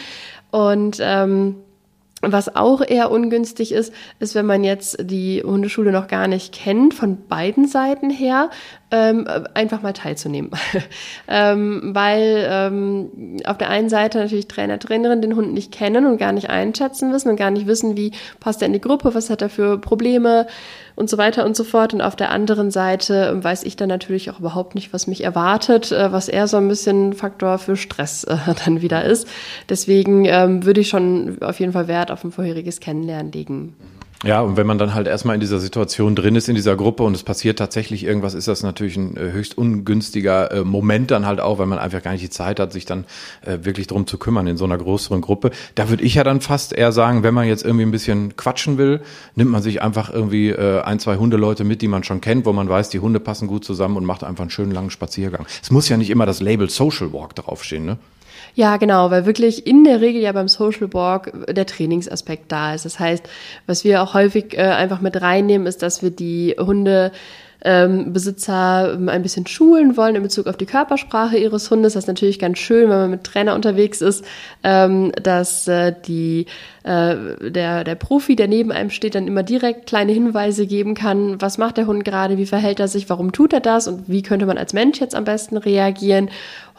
Und 0.51 0.97
ähm, 1.01 1.55
was 2.21 2.55
auch 2.55 2.81
eher 2.81 3.11
ungünstig 3.11 3.71
ist, 3.71 3.93
ist, 4.19 4.35
wenn 4.35 4.45
man 4.45 4.63
jetzt 4.63 4.97
die 4.99 5.41
Hundeschule 5.43 5.91
noch 5.91 6.07
gar 6.07 6.27
nicht 6.27 6.53
kennt, 6.53 6.93
von 6.93 7.27
beiden 7.27 7.67
Seiten 7.67 8.09
her, 8.09 8.49
ähm, 8.91 9.27
einfach 9.53 9.81
mal 9.81 9.93
teilzunehmen. 9.93 10.51
ähm, 11.27 11.91
weil 11.93 12.47
ähm, 12.49 13.37
auf 13.45 13.57
der 13.57 13.69
einen 13.69 13.89
Seite 13.89 14.17
natürlich 14.17 14.47
Trainer, 14.47 14.79
Trainerin 14.79 15.21
den 15.21 15.35
Hund 15.35 15.53
nicht 15.53 15.71
kennen 15.71 16.05
und 16.05 16.17
gar 16.17 16.31
nicht 16.31 16.49
einschätzen 16.49 17.13
wissen 17.13 17.29
und 17.29 17.35
gar 17.35 17.51
nicht 17.51 17.67
wissen, 17.67 17.95
wie 17.95 18.11
passt 18.39 18.61
er 18.61 18.67
in 18.67 18.73
die 18.73 18.81
Gruppe, 18.81 19.13
was 19.13 19.29
hat 19.29 19.41
er 19.41 19.49
für 19.49 19.77
Probleme 19.77 20.47
und 20.95 21.09
so 21.09 21.17
weiter 21.17 21.45
und 21.45 21.55
so 21.55 21.63
fort. 21.63 21.93
Und 21.93 22.01
auf 22.01 22.15
der 22.15 22.31
anderen 22.31 22.71
Seite 22.71 23.43
weiß 23.43 23.63
ich 23.63 23.75
dann 23.75 23.89
natürlich 23.89 24.31
auch 24.31 24.39
überhaupt 24.39 24.75
nicht, 24.75 24.91
was 24.91 25.07
mich 25.07 25.23
erwartet, 25.23 25.91
äh, 25.91 26.11
was 26.11 26.27
eher 26.27 26.47
so 26.47 26.57
ein 26.57 26.67
bisschen 26.67 27.13
Faktor 27.13 27.59
für 27.59 27.75
Stress 27.75 28.23
äh, 28.23 28.37
dann 28.65 28.81
wieder 28.81 29.05
ist. 29.05 29.27
Deswegen 29.69 30.25
ähm, 30.25 30.65
würde 30.65 30.81
ich 30.81 30.89
schon 30.89 31.37
auf 31.41 31.59
jeden 31.59 31.73
Fall 31.73 31.87
Wert 31.87 32.11
auf 32.11 32.23
ein 32.23 32.31
vorheriges 32.31 32.79
Kennenlernen 32.79 33.31
legen. 33.31 33.75
Ja, 34.25 34.41
und 34.41 34.57
wenn 34.57 34.67
man 34.67 34.77
dann 34.77 34.93
halt 34.93 35.07
erstmal 35.07 35.35
in 35.35 35.39
dieser 35.39 35.59
Situation 35.59 36.13
drin 36.13 36.35
ist, 36.35 36.49
in 36.49 36.55
dieser 36.55 36.75
Gruppe 36.75 37.03
und 37.03 37.15
es 37.15 37.23
passiert 37.23 37.57
tatsächlich 37.57 38.03
irgendwas, 38.03 38.33
ist 38.33 38.49
das 38.49 38.63
natürlich 38.63 38.97
ein 38.97 39.15
äh, 39.15 39.31
höchst 39.31 39.57
ungünstiger 39.57 40.51
äh, 40.51 40.63
Moment 40.65 41.09
dann 41.11 41.25
halt 41.25 41.39
auch, 41.39 41.57
weil 41.57 41.67
man 41.67 41.79
einfach 41.79 42.03
gar 42.03 42.11
nicht 42.11 42.23
die 42.23 42.29
Zeit 42.29 42.59
hat, 42.59 42.73
sich 42.73 42.85
dann 42.85 43.05
äh, 43.45 43.59
wirklich 43.61 43.87
drum 43.87 44.07
zu 44.07 44.17
kümmern 44.17 44.45
in 44.47 44.57
so 44.57 44.65
einer 44.65 44.77
größeren 44.77 45.21
Gruppe. 45.21 45.51
Da 45.75 45.89
würde 45.89 46.03
ich 46.03 46.15
ja 46.15 46.25
dann 46.25 46.41
fast 46.41 46.73
eher 46.73 46.91
sagen, 46.91 47.23
wenn 47.23 47.33
man 47.33 47.47
jetzt 47.47 47.63
irgendwie 47.63 47.85
ein 47.85 47.91
bisschen 47.91 48.35
quatschen 48.35 48.77
will, 48.77 48.99
nimmt 49.35 49.51
man 49.51 49.61
sich 49.61 49.81
einfach 49.81 50.09
irgendwie 50.13 50.53
ein, 50.53 50.99
zwei 50.99 51.15
Hundeleute 51.15 51.63
mit, 51.63 51.81
die 51.81 51.87
man 51.87 52.03
schon 52.03 52.19
kennt, 52.19 52.45
wo 52.45 52.51
man 52.51 52.67
weiß, 52.67 52.89
die 52.89 52.99
Hunde 52.99 53.19
passen 53.19 53.47
gut 53.47 53.63
zusammen 53.63 53.95
und 53.95 54.05
macht 54.05 54.23
einfach 54.23 54.41
einen 54.41 54.49
schönen 54.49 54.71
langen 54.71 54.89
Spaziergang. 54.89 55.45
Es 55.61 55.71
muss 55.71 55.87
ja 55.87 55.97
nicht 55.97 56.09
immer 56.09 56.25
das 56.25 56.41
Label 56.41 56.69
Social 56.69 57.13
Walk 57.13 57.35
draufstehen, 57.35 57.85
ne? 57.85 57.97
Ja, 58.55 58.77
genau, 58.77 59.11
weil 59.11 59.25
wirklich 59.25 59.65
in 59.67 59.83
der 59.83 60.01
Regel 60.01 60.21
ja 60.21 60.31
beim 60.31 60.47
Social 60.47 60.93
Walk 60.93 61.31
der 61.53 61.65
Trainingsaspekt 61.65 62.51
da 62.51 62.73
ist. 62.73 62.85
Das 62.85 62.99
heißt, 62.99 63.27
was 63.67 63.83
wir 63.83 64.01
auch 64.01 64.13
häufig 64.13 64.57
äh, 64.57 64.61
einfach 64.61 65.01
mit 65.01 65.21
reinnehmen, 65.21 65.67
ist, 65.67 65.81
dass 65.81 66.01
wir 66.01 66.11
die 66.11 66.55
Hunde 66.57 67.11
ähm, 67.63 68.13
Besitzer 68.13 68.93
ähm, 68.93 69.09
ein 69.09 69.21
bisschen 69.21 69.45
schulen 69.45 69.97
wollen 69.97 70.15
in 70.15 70.23
Bezug 70.23 70.47
auf 70.47 70.57
die 70.57 70.65
Körpersprache 70.65 71.37
ihres 71.37 71.69
Hundes. 71.69 71.93
Das 71.93 72.03
ist 72.03 72.07
natürlich 72.07 72.39
ganz 72.39 72.57
schön, 72.57 72.89
wenn 72.89 72.97
man 72.97 73.09
mit 73.11 73.23
Trainer 73.23 73.55
unterwegs 73.55 74.01
ist, 74.01 74.23
ähm, 74.63 75.11
dass 75.21 75.67
äh, 75.67 75.93
die 76.07 76.45
äh, 76.83 77.49
der, 77.51 77.83
der 77.83 77.95
Profi, 77.95 78.35
der 78.35 78.47
neben 78.47 78.71
einem 78.71 78.89
steht, 78.89 79.15
dann 79.15 79.27
immer 79.27 79.43
direkt 79.43 79.87
kleine 79.87 80.11
Hinweise 80.11 80.67
geben 80.67 80.93
kann, 80.93 81.41
was 81.41 81.57
macht 81.57 81.77
der 81.77 81.87
Hund 81.87 82.05
gerade, 82.05 82.37
wie 82.37 82.45
verhält 82.45 82.79
er 82.79 82.87
sich, 82.87 83.09
warum 83.09 83.31
tut 83.31 83.53
er 83.53 83.59
das? 83.59 83.87
Und 83.87 84.07
wie 84.07 84.21
könnte 84.21 84.45
man 84.45 84.57
als 84.57 84.73
Mensch 84.73 84.99
jetzt 84.99 85.15
am 85.15 85.25
besten 85.25 85.57
reagieren. 85.57 86.29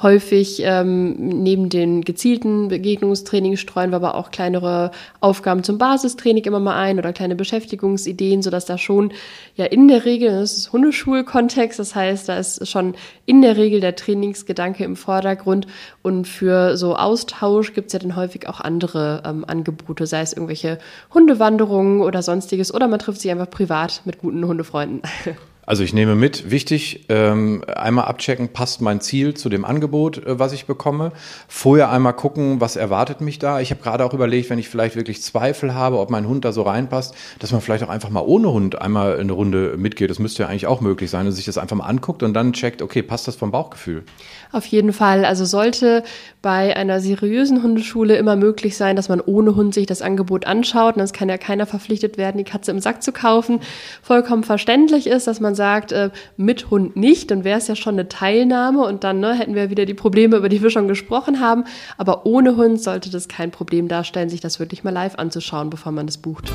Häufig 0.03 0.63
ähm, 0.65 1.43
neben 1.43 1.69
den 1.69 2.01
gezielten 2.01 2.69
Begegnungstraining 2.69 3.59
streuen 3.59 3.91
wir 3.91 3.97
aber 3.97 4.15
auch 4.15 4.31
kleinere 4.31 4.93
Aufgaben 5.21 5.63
zum 5.63 5.77
Basistraining 5.77 6.45
immer 6.45 6.59
mal 6.59 6.81
ein 6.81 6.99
oder 6.99 7.13
kleine 7.13 7.37
Beschäftigungsideen, 7.37 8.41
sodass 8.41 8.65
da 8.65 8.79
schon 8.79 9.13
ja 9.57 9.67
in 9.67 9.89
der 9.89 10.07
Regel, 10.07 10.31
das 10.31 10.57
ist 10.57 10.73
Hundeschulkontext, 10.73 11.79
das 11.79 11.95
heißt, 11.95 12.31
da 12.31 12.39
ist 12.39 12.67
schon 12.67 12.95
in 13.27 13.43
der 13.43 13.59
Regel 13.59 13.81
der 13.81 13.95
Trainingsgedanke 13.95 14.85
im 14.85 14.97
Vordergrund. 14.97 15.67
Und 16.01 16.27
für 16.27 16.79
so 16.79 16.97
Austausch 16.97 17.75
gibt 17.75 17.89
es 17.89 17.93
ja 17.93 17.99
dann 17.99 18.17
häufig 18.17 18.49
auch 18.49 18.61
andere 18.61 19.23
ähm, 19.27 19.45
Angebote, 19.47 20.00
sei 20.07 20.21
es 20.21 20.33
irgendwelche 20.33 20.79
Hundewanderungen 21.13 22.01
oder 22.01 22.23
sonstiges 22.23 22.73
oder 22.73 22.89
man 22.89 22.99
trifft 22.99 23.21
sich 23.21 23.31
einfach 23.31 23.51
privat 23.51 24.03
mit 24.05 24.19
guten 24.19 24.45
Hundefreunden. 24.47 25.03
Also 25.71 25.85
ich 25.85 25.95
nehme 25.95 26.17
mit, 26.17 26.51
wichtig, 26.51 27.05
ähm, 27.11 27.63
einmal 27.69 28.07
abchecken, 28.07 28.49
passt 28.49 28.81
mein 28.81 29.01
Ziel 29.01 29.35
zu 29.35 29.49
dem 29.49 29.65
Angebot, 29.65 30.19
äh, 30.19 30.37
was 30.37 30.53
ich 30.53 30.67
bekomme. 30.67 31.13
Vorher 31.47 31.93
einmal 31.93 32.13
gucken, 32.13 32.61
was 32.61 32.75
erwartet 32.75 33.21
mich 33.21 33.39
da. 33.39 33.61
Ich 33.61 33.71
habe 33.71 33.81
gerade 33.81 34.05
auch 34.05 34.13
überlegt, 34.13 34.51
wenn 34.51 34.59
ich 34.59 34.69
vielleicht 34.69 34.97
wirklich 34.97 35.23
Zweifel 35.23 35.73
habe, 35.73 36.01
ob 36.01 36.11
mein 36.11 36.27
Hund 36.27 36.45
da 36.45 36.51
so 36.51 36.63
reinpasst, 36.63 37.15
dass 37.39 37.53
man 37.53 37.61
vielleicht 37.61 37.85
auch 37.85 37.89
einfach 37.89 38.11
mal 38.11 38.25
ohne 38.27 38.51
Hund 38.51 38.83
einmal 38.83 39.21
eine 39.21 39.31
Runde 39.31 39.77
mitgeht. 39.77 40.11
Das 40.11 40.19
müsste 40.19 40.43
ja 40.43 40.49
eigentlich 40.49 40.67
auch 40.67 40.81
möglich 40.81 41.09
sein 41.09 41.27
und 41.27 41.33
sich 41.35 41.45
das 41.45 41.57
einfach 41.57 41.77
mal 41.77 41.87
anguckt 41.87 42.25
und 42.25 42.35
dann 42.35 42.53
checkt, 42.53 42.83
okay, 42.83 43.05
passt 43.05 43.29
das 43.29 43.37
vom 43.37 43.53
Bauchgefühl? 43.53 44.03
Auf 44.51 44.67
jeden 44.67 44.93
Fall. 44.93 45.25
Also 45.25 45.45
sollte 45.45 46.03
bei 46.43 46.77
einer 46.77 47.01
seriösen 47.01 47.63
Hundeschule 47.63 48.17
immer 48.17 48.35
möglich 48.35 48.77
sein, 48.77 48.97
dass 48.97 49.09
man 49.09 49.21
ohne 49.21 49.55
Hund 49.55 49.75
sich 49.75 49.87
das 49.87 50.03
Angebot 50.03 50.49
anschaut. 50.49 50.97
Und 50.97 51.03
es 51.03 51.13
kann 51.13 51.29
ja 51.29 51.39
keiner 51.39 51.67
verpflichtet 51.67 52.19
werden, 52.19 52.39
die 52.39 52.45
Katze 52.45 52.73
im 52.73 52.81
Sack 52.81 53.05
zu 53.05 53.13
kaufen. 53.13 53.61
Vollkommen 54.03 54.43
verständlich 54.43 55.07
ist, 55.07 55.29
dass 55.29 55.39
man 55.39 55.55
sagt, 55.61 55.93
äh, 55.93 56.09
mit 56.39 56.71
Hund 56.71 56.97
nicht, 56.97 57.31
dann 57.31 57.45
wäre 57.45 57.59
es 57.59 57.69
ja 57.69 57.77
schon 57.77 57.97
eine 57.97 58.09
Teilnahme 58.09 58.83
und 58.83 59.05
dann 59.05 59.21
ne, 59.21 59.35
hätten 59.35 59.55
wir 59.55 59.69
wieder 59.69 59.85
die 59.85 59.93
Probleme, 59.93 60.39
über 60.39 60.49
die 60.49 60.63
wir 60.63 60.71
schon 60.71 60.89
gesprochen 60.89 61.39
haben. 61.39 61.65
Aber 61.99 62.25
ohne 62.25 62.57
Hund 62.57 62.81
sollte 62.81 63.11
das 63.11 63.29
kein 63.29 63.51
Problem 63.51 63.87
darstellen, 63.87 64.31
sich 64.31 64.41
das 64.41 64.59
wirklich 64.59 64.85
mal 64.85 64.91
live 64.91 65.17
anzuschauen, 65.17 65.69
bevor 65.69 65.93
man 65.93 66.07
das 66.07 66.17
bucht. 66.17 66.51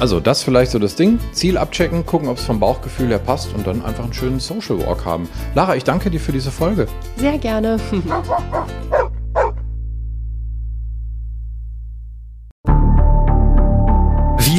Also 0.00 0.18
das 0.18 0.42
vielleicht 0.42 0.70
so 0.70 0.78
das 0.78 0.94
Ding. 0.94 1.18
Ziel 1.32 1.58
abchecken, 1.58 2.06
gucken, 2.06 2.28
ob 2.28 2.38
es 2.38 2.44
vom 2.44 2.58
Bauchgefühl 2.58 3.08
her 3.08 3.18
passt 3.18 3.54
und 3.54 3.66
dann 3.66 3.84
einfach 3.84 4.04
einen 4.04 4.14
schönen 4.14 4.40
Social 4.40 4.78
Walk 4.78 5.04
haben. 5.04 5.28
Lara, 5.54 5.76
ich 5.76 5.84
danke 5.84 6.10
dir 6.10 6.20
für 6.20 6.32
diese 6.32 6.50
Folge. 6.50 6.86
Sehr 7.18 7.36
gerne. 7.36 7.76